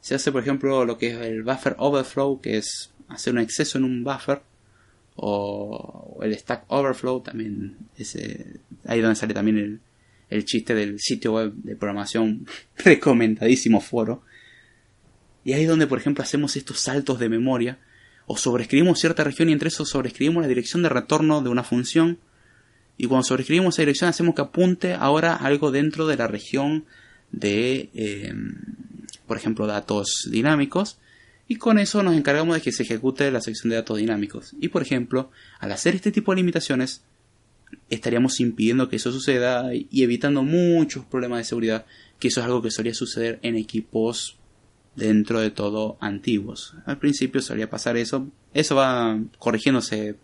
[0.00, 3.78] Se hace, por ejemplo, lo que es el buffer overflow, que es hacer un exceso
[3.78, 4.42] en un buffer
[5.16, 9.80] o el Stack Overflow también ese, ahí donde sale también el,
[10.30, 14.22] el chiste del sitio web de programación recomendadísimo foro.
[15.44, 17.78] Y ahí donde por ejemplo hacemos estos saltos de memoria
[18.26, 22.18] o sobreescribimos cierta región y entre eso sobreescribimos la dirección de retorno de una función.
[22.96, 26.86] Y cuando sobreescribimos esa dirección hacemos que apunte ahora algo dentro de la región
[27.30, 28.34] de eh,
[29.26, 30.98] por ejemplo datos dinámicos
[31.46, 34.54] y con eso nos encargamos de que se ejecute la sección de datos dinámicos.
[34.60, 37.02] Y por ejemplo, al hacer este tipo de limitaciones,
[37.90, 41.86] estaríamos impidiendo que eso suceda y evitando muchos problemas de seguridad,
[42.18, 44.36] que eso es algo que solía suceder en equipos
[44.96, 46.74] dentro de todo antiguos.
[46.86, 50.16] Al principio solía pasar eso, eso va corrigiéndose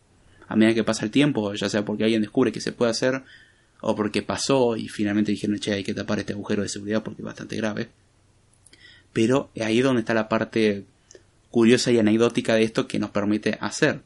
[0.48, 3.22] a medida que pasa el tiempo, ya sea porque alguien descubre que se puede hacer
[3.82, 7.22] o porque pasó y finalmente dijeron, che, hay que tapar este agujero de seguridad porque
[7.22, 7.88] es bastante grave.
[9.12, 10.84] Pero ahí es donde está la parte
[11.50, 14.02] curiosa y anecdótica de esto que nos permite hacer.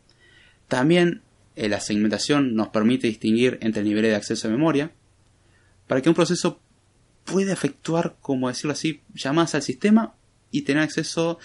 [0.69, 1.23] También
[1.57, 4.93] eh, la segmentación nos permite distinguir entre niveles de acceso a memoria
[5.87, 6.61] para que un proceso
[7.25, 10.15] pueda efectuar, como decirlo así, llamadas al sistema
[10.51, 11.39] y tener acceso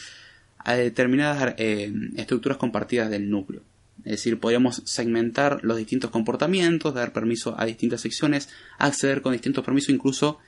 [0.57, 3.63] a determinadas eh, estructuras compartidas del núcleo.
[4.03, 9.63] Es decir, podríamos segmentar los distintos comportamientos, dar permiso a distintas secciones, acceder con distintos
[9.63, 10.39] permisos, incluso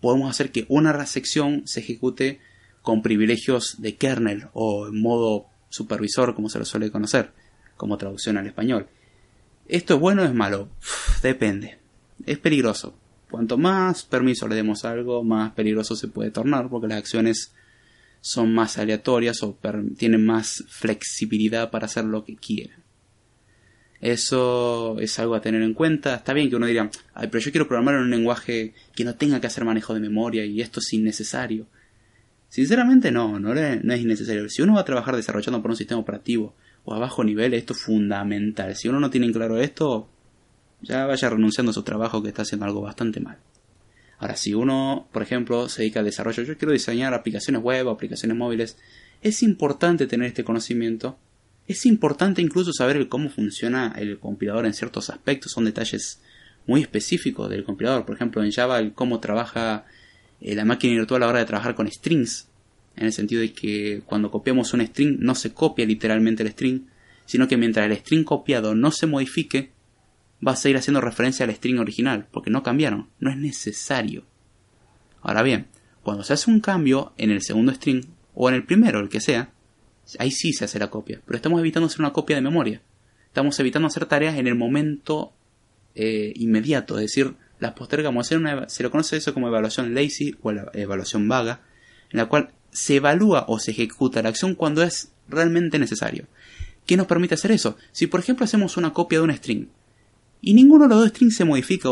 [0.00, 2.40] podemos hacer que una sección se ejecute
[2.86, 7.32] con privilegios de kernel o en modo supervisor, como se lo suele conocer,
[7.76, 8.86] como traducción al español.
[9.66, 10.68] ¿Esto es bueno o es malo?
[11.20, 11.78] depende.
[12.26, 12.96] Es peligroso.
[13.28, 17.52] Cuanto más permiso le demos a algo, más peligroso se puede tornar, porque las acciones
[18.20, 19.58] son más aleatorias o
[19.98, 22.84] tienen más flexibilidad para hacer lo que quieren.
[24.00, 26.14] Eso es algo a tener en cuenta.
[26.14, 29.16] Está bien que uno diría, Ay, pero yo quiero programar en un lenguaje que no
[29.16, 31.66] tenga que hacer manejo de memoria y esto es innecesario.
[32.56, 34.48] Sinceramente no, no, no es innecesario.
[34.48, 36.54] Si uno va a trabajar desarrollando por un sistema operativo
[36.86, 38.74] o a bajo nivel, esto es fundamental.
[38.74, 40.08] Si uno no tiene en claro esto,
[40.80, 43.36] ya vaya renunciando a su trabajo que está haciendo algo bastante mal.
[44.16, 48.38] Ahora, si uno, por ejemplo, se dedica al desarrollo, yo quiero diseñar aplicaciones web aplicaciones
[48.38, 48.78] móviles,
[49.20, 51.18] es importante tener este conocimiento
[51.68, 56.22] es importante incluso saber cómo funciona el compilador en ciertos aspectos, son detalles
[56.66, 58.06] muy específicos del compilador.
[58.06, 59.84] Por ejemplo, en Java, cómo trabaja
[60.40, 62.48] eh, la máquina virtual a la hora de trabajar con strings,
[62.96, 66.86] en el sentido de que cuando copiamos un string no se copia literalmente el string,
[67.26, 69.70] sino que mientras el string copiado no se modifique,
[70.46, 74.24] va a seguir haciendo referencia al string original, porque no cambiaron, no es necesario.
[75.20, 75.66] Ahora bien,
[76.02, 79.20] cuando se hace un cambio en el segundo string, o en el primero, el que
[79.20, 79.50] sea,
[80.18, 82.82] ahí sí se hace la copia, pero estamos evitando hacer una copia de memoria.
[83.26, 85.32] Estamos evitando hacer tareas en el momento
[85.94, 88.26] eh, inmediato, es decir, las postergamos.
[88.26, 91.60] Hacer una, se lo conoce eso como evaluación lazy o evaluación vaga,
[92.10, 96.26] en la cual se evalúa o se ejecuta la acción cuando es realmente necesario.
[96.84, 97.76] ¿Qué nos permite hacer eso?
[97.92, 99.66] Si por ejemplo hacemos una copia de un string
[100.40, 101.88] y ninguno de los dos strings se modifica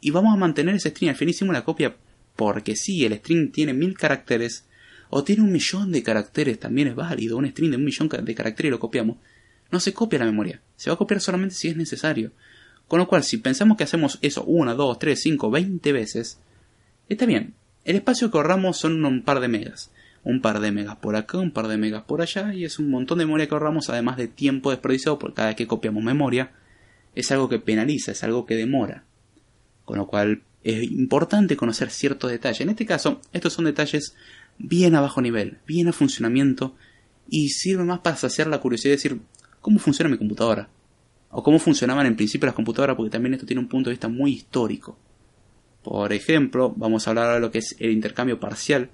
[0.00, 1.96] y vamos a mantener ese string, al fin hicimos la copia
[2.36, 4.66] porque sí, el string tiene mil caracteres
[5.08, 8.34] o tiene un millón de caracteres, también es válido, un string de un millón de
[8.34, 9.16] caracteres y lo copiamos,
[9.70, 12.32] no se copia la memoria, se va a copiar solamente si es necesario.
[12.92, 16.38] Con lo cual, si pensamos que hacemos eso una, dos, tres, cinco, veinte veces,
[17.08, 17.54] está bien,
[17.86, 19.90] el espacio que ahorramos son un par de megas.
[20.24, 22.90] Un par de megas por acá, un par de megas por allá, y es un
[22.90, 26.52] montón de memoria que ahorramos, además de tiempo desperdiciado por cada vez que copiamos memoria.
[27.14, 29.04] Es algo que penaliza, es algo que demora.
[29.86, 32.60] Con lo cual, es importante conocer ciertos detalles.
[32.60, 34.14] En este caso, estos son detalles
[34.58, 36.76] bien a bajo nivel, bien a funcionamiento,
[37.26, 39.20] y sirve más para saciar la curiosidad de decir,
[39.62, 40.68] ¿cómo funciona mi computadora?
[41.32, 44.08] O cómo funcionaban en principio las computadoras, porque también esto tiene un punto de vista
[44.08, 44.96] muy histórico.
[45.82, 48.90] Por ejemplo, vamos a hablar de lo que es el intercambio parcial,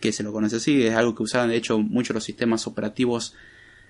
[0.00, 3.34] que se lo conoce así, es algo que usaban de hecho muchos los sistemas operativos,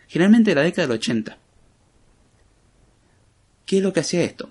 [0.09, 1.39] generalmente de la década del 80.
[3.65, 4.51] ¿Qué es lo que hacía esto?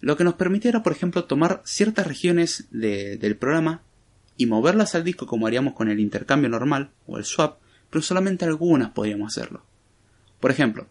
[0.00, 3.82] Lo que nos permitía era, por ejemplo, tomar ciertas regiones del programa
[4.36, 7.58] y moverlas al disco como haríamos con el intercambio normal o el swap,
[7.90, 9.64] pero solamente algunas podríamos hacerlo.
[10.38, 10.86] Por ejemplo,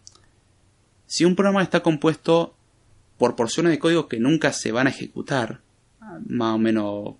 [1.14, 2.56] si un programa está compuesto
[3.18, 5.60] por porciones de código que nunca se van a ejecutar,
[6.26, 7.14] más o menos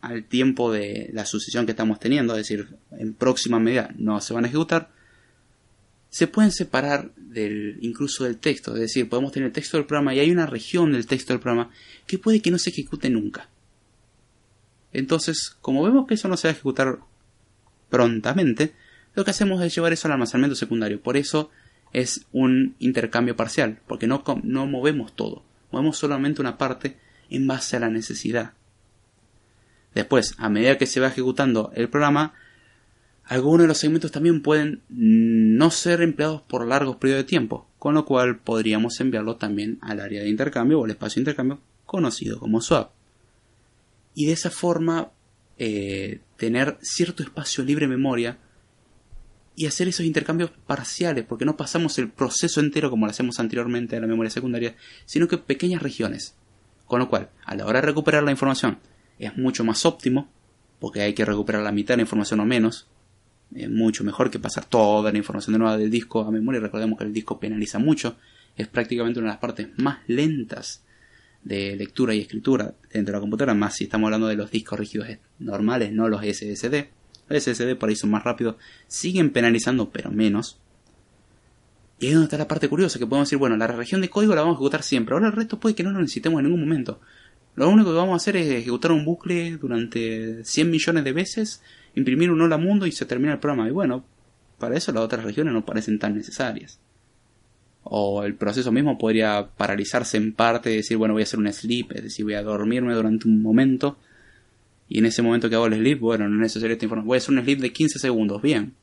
[0.00, 4.34] al tiempo de la sucesión que estamos teniendo, es decir, en próxima medida no se
[4.34, 4.92] van a ejecutar,
[6.08, 10.14] se pueden separar del, incluso del texto, es decir, podemos tener el texto del programa
[10.14, 11.72] y hay una región del texto del programa
[12.06, 13.48] que puede que no se ejecute nunca.
[14.92, 17.00] Entonces, como vemos que eso no se va a ejecutar
[17.90, 18.74] prontamente,
[19.16, 21.00] lo que hacemos es llevar eso al almacenamiento secundario.
[21.02, 21.50] Por eso
[21.92, 26.96] es un intercambio parcial, porque no, no movemos todo, movemos solamente una parte
[27.30, 28.52] en base a la necesidad.
[29.94, 32.34] Después, a medida que se va ejecutando el programa,
[33.24, 37.94] algunos de los segmentos también pueden no ser empleados por largos periodos de tiempo, con
[37.94, 42.38] lo cual podríamos enviarlo también al área de intercambio o al espacio de intercambio conocido
[42.38, 42.90] como swap
[44.18, 45.12] y de esa forma
[45.58, 48.36] eh, tener cierto espacio libre de memoria
[49.58, 53.96] y hacer esos intercambios parciales, porque no pasamos el proceso entero como lo hacemos anteriormente
[53.96, 56.36] a la memoria secundaria, sino que pequeñas regiones.
[56.86, 58.78] Con lo cual, a la hora de recuperar la información,
[59.18, 60.30] es mucho más óptimo,
[60.78, 62.86] porque hay que recuperar la mitad de la información o menos.
[63.52, 66.60] Es mucho mejor que pasar toda la información de nuevo del disco a memoria.
[66.60, 68.16] Recordemos que el disco penaliza mucho.
[68.56, 70.84] Es prácticamente una de las partes más lentas
[71.42, 74.78] de lectura y escritura dentro de la computadora, más si estamos hablando de los discos
[74.78, 75.08] rígidos
[75.40, 76.97] normales, no los SSD.
[77.28, 78.56] SSD ahí son más rápidos,
[78.86, 80.58] siguen penalizando, pero menos.
[82.00, 84.08] Y ahí es donde está la parte curiosa, que podemos decir, bueno, la región de
[84.08, 86.46] código la vamos a ejecutar siempre, ahora el resto puede que no lo necesitemos en
[86.46, 87.00] ningún momento.
[87.56, 91.60] Lo único que vamos a hacer es ejecutar un bucle durante 100 millones de veces
[91.98, 93.68] imprimir un hola mundo y se termina el programa.
[93.68, 94.04] Y bueno,
[94.58, 96.80] para eso las otras regiones no parecen tan necesarias.
[97.82, 101.92] O el proceso mismo podría paralizarse en parte decir, bueno, voy a hacer un sleep,
[101.92, 103.98] es decir, voy a dormirme durante un momento.
[104.88, 107.08] Y en ese momento que hago el sleep, bueno, no es necesario esta información.
[107.08, 108.74] Voy a hacer un sleep de 15 segundos, bien.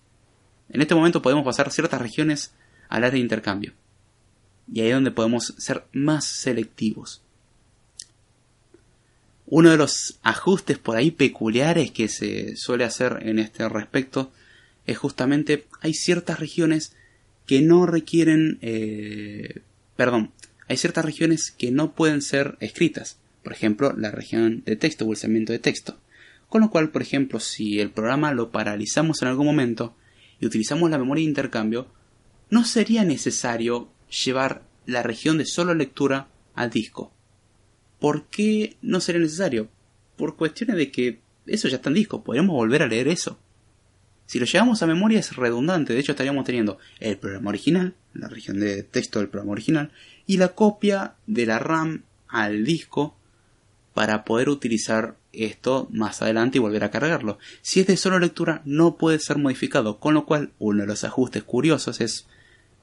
[0.70, 2.54] En este momento podemos pasar ciertas regiones
[2.90, 3.74] al área de intercambio.
[4.72, 7.22] Y ahí es donde podemos ser más selectivos.
[9.48, 14.32] Uno de los ajustes por ahí peculiares que se suele hacer en este respecto
[14.88, 16.96] es justamente hay ciertas regiones
[17.46, 19.62] que no requieren, eh,
[19.96, 20.32] perdón,
[20.68, 23.18] hay ciertas regiones que no pueden ser escritas.
[23.46, 26.00] Por ejemplo, la región de texto o el segmento de texto.
[26.50, 29.96] Con lo cual, por ejemplo, si el programa lo paralizamos en algún momento
[30.40, 31.88] y utilizamos la memoria de intercambio,
[32.50, 37.14] no sería necesario llevar la región de solo lectura al disco.
[38.00, 39.70] ¿Por qué no sería necesario?
[40.16, 43.38] Por cuestiones de que eso ya está en disco, podríamos volver a leer eso.
[44.26, 48.28] Si lo llevamos a memoria es redundante, de hecho estaríamos teniendo el programa original, la
[48.28, 49.92] región de texto del programa original,
[50.26, 53.16] y la copia de la RAM al disco
[53.96, 57.40] para poder utilizar esto más adelante y volver a cargarlo.
[57.64, 61.04] Si es de solo lectura no puede ser modificado, con lo cual uno de los
[61.04, 62.28] ajustes curiosos es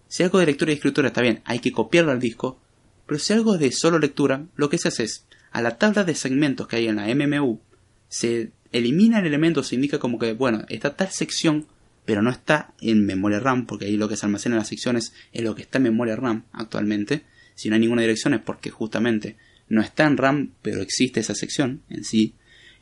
[0.08, 2.58] si algo de lectura y escritura está bien, hay que copiarlo al disco,
[3.06, 6.02] pero si algo es de solo lectura, lo que se hace es a la tabla
[6.02, 7.60] de segmentos que hay en la MMU
[8.08, 11.66] se elimina el elemento, se indica como que, bueno, está tal sección,
[12.04, 15.14] pero no está en memoria RAM, porque ahí lo que se almacena en las secciones
[15.32, 17.22] es lo que está en memoria RAM actualmente.
[17.54, 19.36] Si no hay ninguna dirección es porque justamente
[19.72, 22.34] no está en RAM, pero existe esa sección en sí.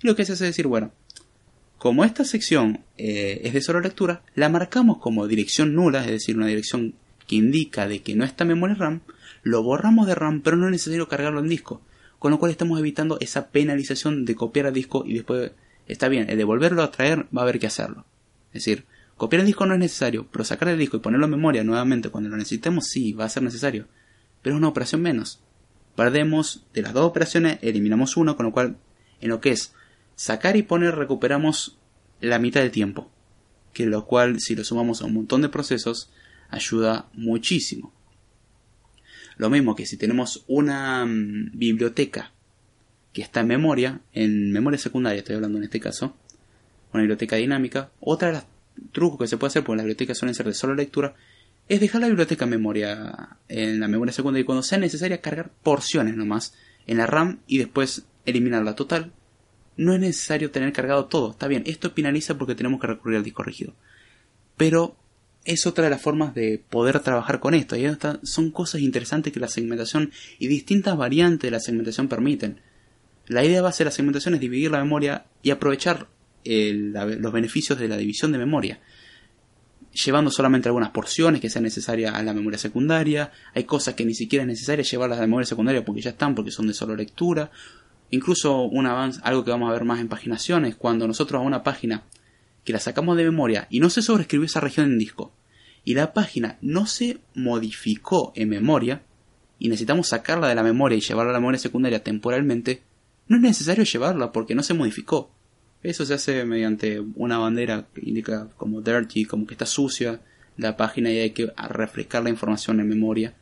[0.03, 0.93] Y lo que se hace es decir, bueno,
[1.78, 6.36] como esta sección eh, es de solo lectura, la marcamos como dirección nula, es decir,
[6.36, 6.95] una dirección
[7.28, 9.03] que indica de que no está en memoria RAM,
[9.45, 11.80] lo borramos de RAM, pero no es necesario cargarlo en disco.
[12.18, 15.53] Con lo cual estamos evitando esa penalización de copiar al disco y después
[15.86, 18.05] está bien, el devolverlo a traer va a haber que hacerlo.
[18.49, 18.84] Es decir,
[19.16, 22.09] copiar el disco no es necesario, pero sacar el disco y ponerlo en memoria nuevamente
[22.09, 23.86] cuando lo necesitemos sí, va a ser necesario.
[24.43, 25.41] Pero es una operación menos.
[26.01, 28.78] Perdemos de las dos operaciones, eliminamos uno, con lo cual
[29.20, 29.74] en lo que es
[30.16, 31.76] sacar y poner recuperamos
[32.22, 33.11] la mitad del tiempo.
[33.74, 36.11] Que lo cual si lo sumamos a un montón de procesos
[36.48, 37.92] ayuda muchísimo.
[39.36, 42.32] Lo mismo que si tenemos una mm, biblioteca
[43.12, 46.16] que está en memoria, en memoria secundaria estoy hablando en este caso,
[46.94, 48.44] una biblioteca dinámica, otra de los
[48.92, 51.14] trucos que se puede hacer, porque las bibliotecas suelen ser de solo lectura,
[51.70, 55.52] es dejar la biblioteca en memoria, en la memoria secundaria y cuando sea necesaria cargar
[55.62, 56.52] porciones nomás
[56.88, 59.12] en la RAM y después eliminarla total.
[59.76, 63.22] No es necesario tener cargado todo, está bien, esto penaliza porque tenemos que recurrir al
[63.22, 63.72] disco rígido.
[64.56, 64.96] Pero
[65.44, 67.76] es otra de las formas de poder trabajar con esto.
[67.76, 67.88] Y
[68.24, 70.10] son cosas interesantes que la segmentación
[70.40, 72.60] y distintas variantes de la segmentación permiten.
[73.28, 76.08] La idea base de la segmentación es dividir la memoria y aprovechar
[76.44, 78.80] los beneficios de la división de memoria.
[79.93, 83.32] Llevando solamente algunas porciones que sean necesarias a la memoria secundaria.
[83.55, 86.34] Hay cosas que ni siquiera es necesario llevarlas a la memoria secundaria porque ya están,
[86.34, 87.51] porque son de solo lectura.
[88.11, 91.62] Incluso un avance, algo que vamos a ver más en paginaciones, cuando nosotros a una
[91.62, 92.05] página
[92.64, 95.32] que la sacamos de memoria y no se sobreescribió esa región en disco,
[95.84, 99.03] y la página no se modificó en memoria,
[99.59, 102.82] y necesitamos sacarla de la memoria y llevarla a la memoria secundaria temporalmente,
[103.28, 105.30] no es necesario llevarla porque no se modificó.
[105.82, 110.20] Eso se hace mediante una bandera que indica como dirty, como que está sucia
[110.56, 113.34] la página y hay que refrescar la información en memoria.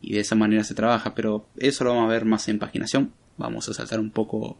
[0.00, 3.12] Y de esa manera se trabaja, pero eso lo vamos a ver más en paginación.
[3.36, 4.58] Vamos a saltar un poco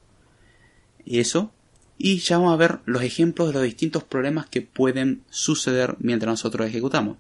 [1.07, 1.53] eso.
[1.97, 6.31] Y ya vamos a ver los ejemplos de los distintos problemas que pueden suceder mientras
[6.31, 7.17] nosotros ejecutamos.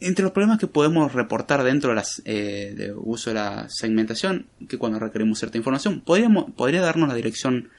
[0.00, 4.98] Entre los problemas que podemos reportar dentro de eh, uso de la segmentación, que cuando
[4.98, 7.70] requerimos cierta información, podríamos, podría darnos la dirección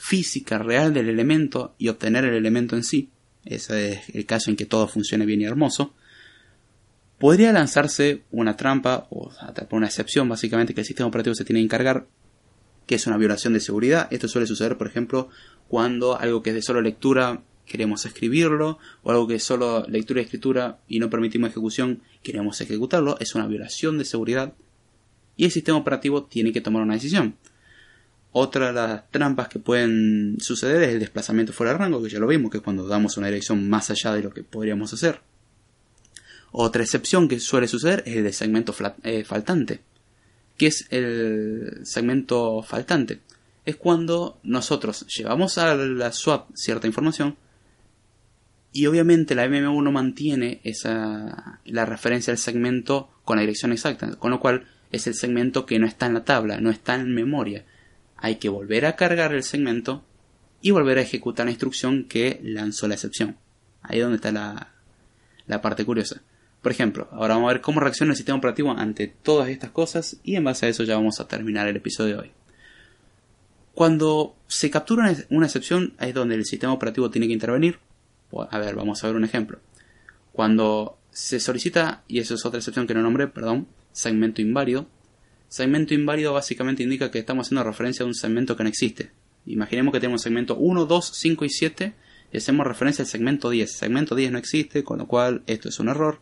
[0.00, 3.10] física real del elemento y obtener el elemento en sí.
[3.44, 5.92] Ese es el caso en que todo funcione bien y hermoso.
[7.18, 11.60] Podría lanzarse una trampa o atrapar una excepción, básicamente, que el sistema operativo se tiene
[11.60, 12.06] que encargar,
[12.86, 14.08] que es una violación de seguridad.
[14.10, 15.28] Esto suele suceder, por ejemplo,
[15.68, 20.20] cuando algo que es de solo lectura queremos escribirlo, o algo que es solo lectura
[20.20, 24.54] y escritura y no permitimos ejecución, queremos ejecutarlo, es una violación de seguridad
[25.36, 27.36] y el sistema operativo tiene que tomar una decisión.
[28.32, 32.20] Otra de las trampas que pueden suceder es el desplazamiento fuera de rango, que ya
[32.20, 35.20] lo vimos, que es cuando damos una dirección más allá de lo que podríamos hacer.
[36.52, 39.80] Otra excepción que suele suceder es el de segmento eh, faltante.
[40.56, 43.20] ¿Qué es el segmento faltante?
[43.64, 47.36] Es cuando nosotros llevamos a la swap cierta información,
[48.72, 54.14] y obviamente la MMU no mantiene esa, la referencia al segmento con la dirección exacta,
[54.16, 57.14] con lo cual es el segmento que no está en la tabla, no está en
[57.14, 57.64] memoria.
[58.20, 60.04] Hay que volver a cargar el segmento
[60.62, 63.36] y volver a ejecutar la instrucción que lanzó la excepción.
[63.82, 64.72] Ahí es donde está la,
[65.46, 66.22] la parte curiosa.
[66.62, 70.18] Por ejemplo, ahora vamos a ver cómo reacciona el sistema operativo ante todas estas cosas
[70.22, 72.32] y en base a eso ya vamos a terminar el episodio de hoy.
[73.74, 77.78] Cuando se captura una excepción es donde el sistema operativo tiene que intervenir.
[78.50, 79.58] A ver, vamos a ver un ejemplo.
[80.32, 84.86] Cuando se solicita, y eso es otra excepción que no nombré, perdón, segmento inválido.
[85.50, 89.10] Segmento inválido básicamente indica que estamos haciendo referencia a un segmento que no existe.
[89.46, 91.94] Imaginemos que tenemos segmento 1, 2, 5 y 7
[92.32, 93.78] y hacemos referencia al segmento 10.
[93.78, 96.20] Segmento 10 no existe, con lo cual esto es un error.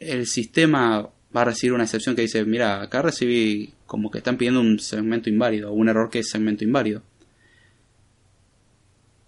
[0.00, 4.36] El sistema va a recibir una excepción que dice, mira, acá recibí como que están
[4.36, 7.04] pidiendo un segmento inválido, o un error que es segmento inválido.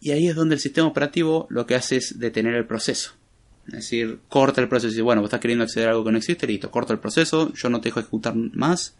[0.00, 3.19] Y ahí es donde el sistema operativo lo que hace es detener el proceso.
[3.68, 6.18] Es decir, corta el proceso y bueno, vos estás queriendo acceder a algo que no
[6.18, 8.96] existe, listo, corto el proceso, yo no te dejo ejecutar más,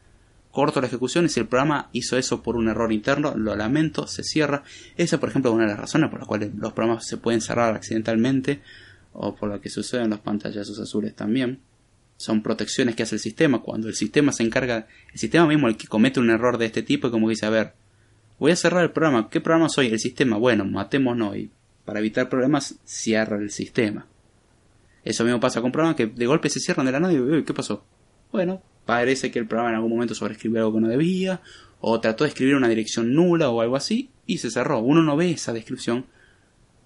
[0.51, 4.07] corto la ejecución y si el programa hizo eso por un error interno, lo lamento,
[4.07, 4.63] se cierra.
[4.97, 7.41] Esa, por ejemplo, es una de las razones por las cuales los programas se pueden
[7.41, 8.61] cerrar accidentalmente
[9.13, 11.61] o por lo que sucede en los pantallazos azules también.
[12.17, 13.63] Son protecciones que hace el sistema.
[13.63, 16.83] Cuando el sistema se encarga, el sistema mismo el que comete un error de este
[16.83, 17.73] tipo y como dice, a ver,
[18.39, 19.31] voy a cerrar el programa.
[19.31, 19.87] ¿Qué programa soy?
[19.87, 20.37] El sistema.
[20.37, 21.51] Bueno, matémonos y
[21.85, 24.07] para evitar problemas cierra el sistema.
[25.05, 27.55] Eso mismo pasa con programas que de golpe se cierran de la nada y ¿qué
[27.55, 27.85] pasó?
[28.33, 31.41] Bueno, parece que el programa en algún momento sobreescribió algo que no debía,
[31.81, 34.81] o trató de escribir una dirección nula o algo así, y se cerró.
[34.81, 36.07] Uno no ve esa descripción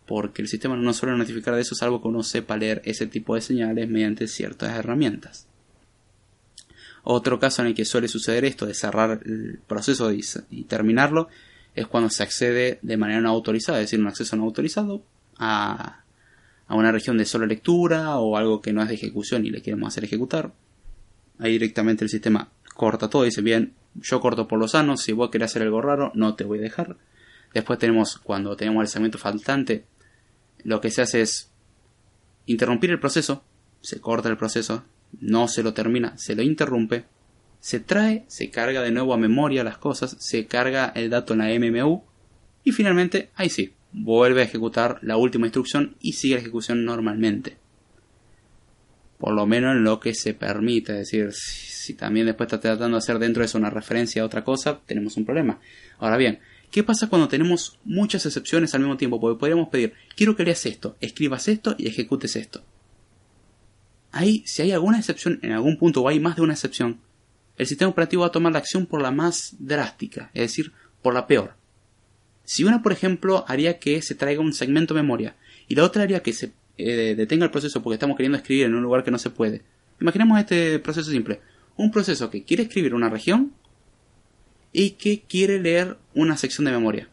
[0.06, 3.34] porque el sistema no suele notificar de eso salvo que uno sepa leer ese tipo
[3.34, 5.48] de señales mediante ciertas herramientas.
[7.02, 11.28] Otro caso en el que suele suceder esto de cerrar el proceso y terminarlo
[11.74, 15.02] es cuando se accede de manera no autorizada, es decir, un acceso no autorizado
[15.38, 16.03] a
[16.74, 19.62] a una región de solo lectura o algo que no es de ejecución y le
[19.62, 20.52] queremos hacer ejecutar.
[21.38, 25.12] Ahí directamente el sistema corta todo y dice, bien, yo corto por lo sano, si
[25.12, 26.96] vos querés hacer algo raro, no te voy a dejar.
[27.52, 29.84] Después tenemos, cuando tenemos el segmento faltante,
[30.64, 31.52] lo que se hace es
[32.46, 33.44] interrumpir el proceso,
[33.80, 34.82] se corta el proceso,
[35.20, 37.04] no se lo termina, se lo interrumpe,
[37.60, 41.38] se trae, se carga de nuevo a memoria las cosas, se carga el dato en
[41.38, 42.02] la MMU
[42.64, 47.56] y finalmente, ahí sí, vuelve a ejecutar la última instrucción y sigue la ejecución normalmente.
[49.18, 52.96] Por lo menos en lo que se permite, es decir, si, también después está tratando
[52.96, 55.60] de hacer dentro de eso una referencia a otra cosa, tenemos un problema.
[55.98, 56.40] Ahora bien,
[56.72, 59.20] ¿qué pasa cuando tenemos muchas excepciones al mismo tiempo?
[59.20, 62.64] Porque podríamos pedir, quiero que leas esto, escribas esto y ejecutes esto.
[64.10, 67.00] Ahí, si hay alguna excepción en algún punto o hay más de una excepción,
[67.56, 71.14] el sistema operativo va a tomar la acción por la más drástica, es decir, por
[71.14, 71.56] la peor.
[72.44, 75.36] Si una, por ejemplo, haría que se traiga un segmento memoria
[75.68, 78.74] y la otra haría que se eh, detenga el proceso porque estamos queriendo escribir en
[78.74, 79.62] un lugar que no se puede.
[80.00, 81.40] Imaginemos este proceso simple.
[81.76, 83.52] Un proceso que quiere escribir una región
[84.72, 87.08] y que quiere leer una sección de memoria.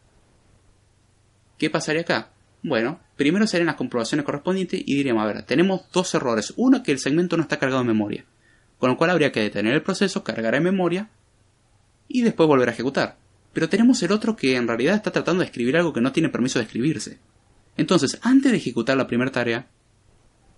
[1.58, 2.30] ¿Qué pasaría acá?
[2.62, 6.52] Bueno, primero serían las comprobaciones correspondientes y diríamos, a ver, tenemos dos errores.
[6.56, 8.24] Uno, que el segmento no está cargado en memoria.
[8.78, 11.08] Con lo cual habría que detener el proceso, cargar en memoria
[12.08, 13.16] y después volver a ejecutar.
[13.52, 16.28] Pero tenemos el otro que en realidad está tratando de escribir algo que no tiene
[16.28, 17.18] permiso de escribirse.
[17.76, 19.66] Entonces, antes de ejecutar la primera tarea,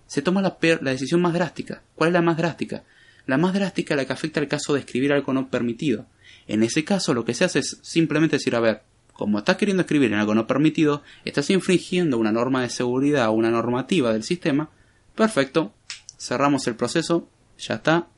[0.06, 1.82] se toma la, la decisión más drástica.
[1.94, 2.84] ¿Cuál es la más drástica?
[3.26, 6.06] La más drástica la que afecta al caso de escribir algo no permitido.
[6.46, 8.82] En ese caso, lo que se hace es simplemente decir, a ver,
[9.12, 13.32] como estás queriendo escribir en algo no permitido, estás infringiendo una norma de seguridad o
[13.32, 14.70] una normativa del sistema,
[15.14, 15.72] perfecto,
[16.18, 17.28] cerramos el proceso,
[17.58, 18.08] ya está.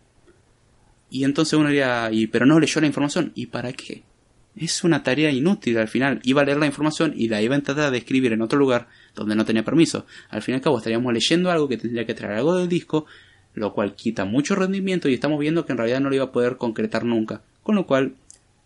[1.10, 4.02] Y entonces uno diría, y, pero no leyó la información, ¿y para qué?
[4.56, 6.20] Es una tarea inútil al final.
[6.22, 8.88] Iba a leer la información y la iba a tratar de escribir en otro lugar
[9.14, 10.06] donde no tenía permiso.
[10.30, 13.06] Al fin y al cabo estaríamos leyendo algo que tendría que traer algo del disco,
[13.54, 16.32] lo cual quita mucho rendimiento y estamos viendo que en realidad no lo iba a
[16.32, 17.42] poder concretar nunca.
[17.62, 18.14] Con lo cual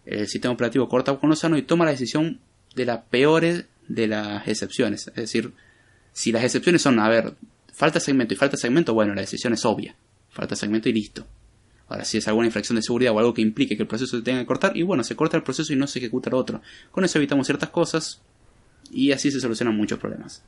[0.06, 2.38] el sistema operativo corta con lo sano y toma la decisión
[2.74, 5.08] de las peores de las excepciones.
[5.08, 5.52] Es decir,
[6.12, 7.34] si las excepciones son, a ver,
[7.72, 9.94] falta segmento y falta segmento, bueno, la decisión es obvia.
[10.30, 11.26] Falta segmento y listo.
[11.90, 14.22] Ahora, si es alguna infracción de seguridad o algo que implique que el proceso se
[14.22, 16.62] tenga que cortar, y bueno, se corta el proceso y no se ejecuta el otro.
[16.92, 18.22] Con eso evitamos ciertas cosas
[18.92, 20.44] y así se solucionan muchos problemas.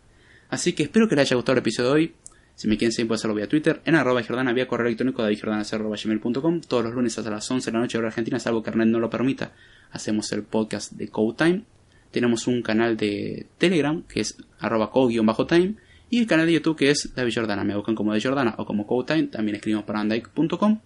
[0.51, 2.14] Así que espero que les haya gustado el episodio de hoy.
[2.55, 6.61] Si me quieren seguir, pueden hacerlo vía Twitter, en arroba jordana, vía correo electrónico davidjordana.com,
[6.61, 9.01] todos los lunes hasta las 11 de la noche hora argentina, salvo que Arnet no
[9.01, 9.53] lo permita.
[9.90, 11.64] Hacemos el podcast de Code Time.
[12.12, 15.74] Tenemos un canal de Telegram, que es arroba code-time,
[16.09, 17.64] y el canal de YouTube, que es David Jordana.
[17.64, 20.78] Me buscan como de Jordana o como Code Time, también escribimos para andike.com.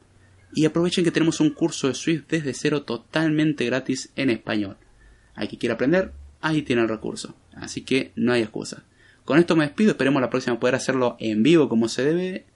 [0.54, 4.76] Y aprovechen que tenemos un curso de Swift desde cero totalmente gratis en español.
[5.34, 7.34] Hay que quiera aprender, ahí tiene el recurso.
[7.52, 8.84] Así que no hay excusa.
[9.24, 12.46] Con esto me despido, esperemos la próxima poder hacerlo en vivo como se debe.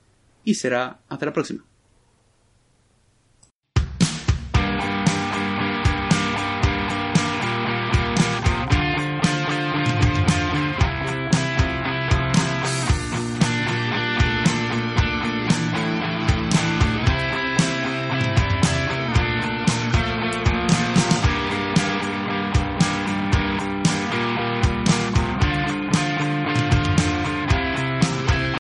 [0.45, 1.65] Y será hasta la próxima.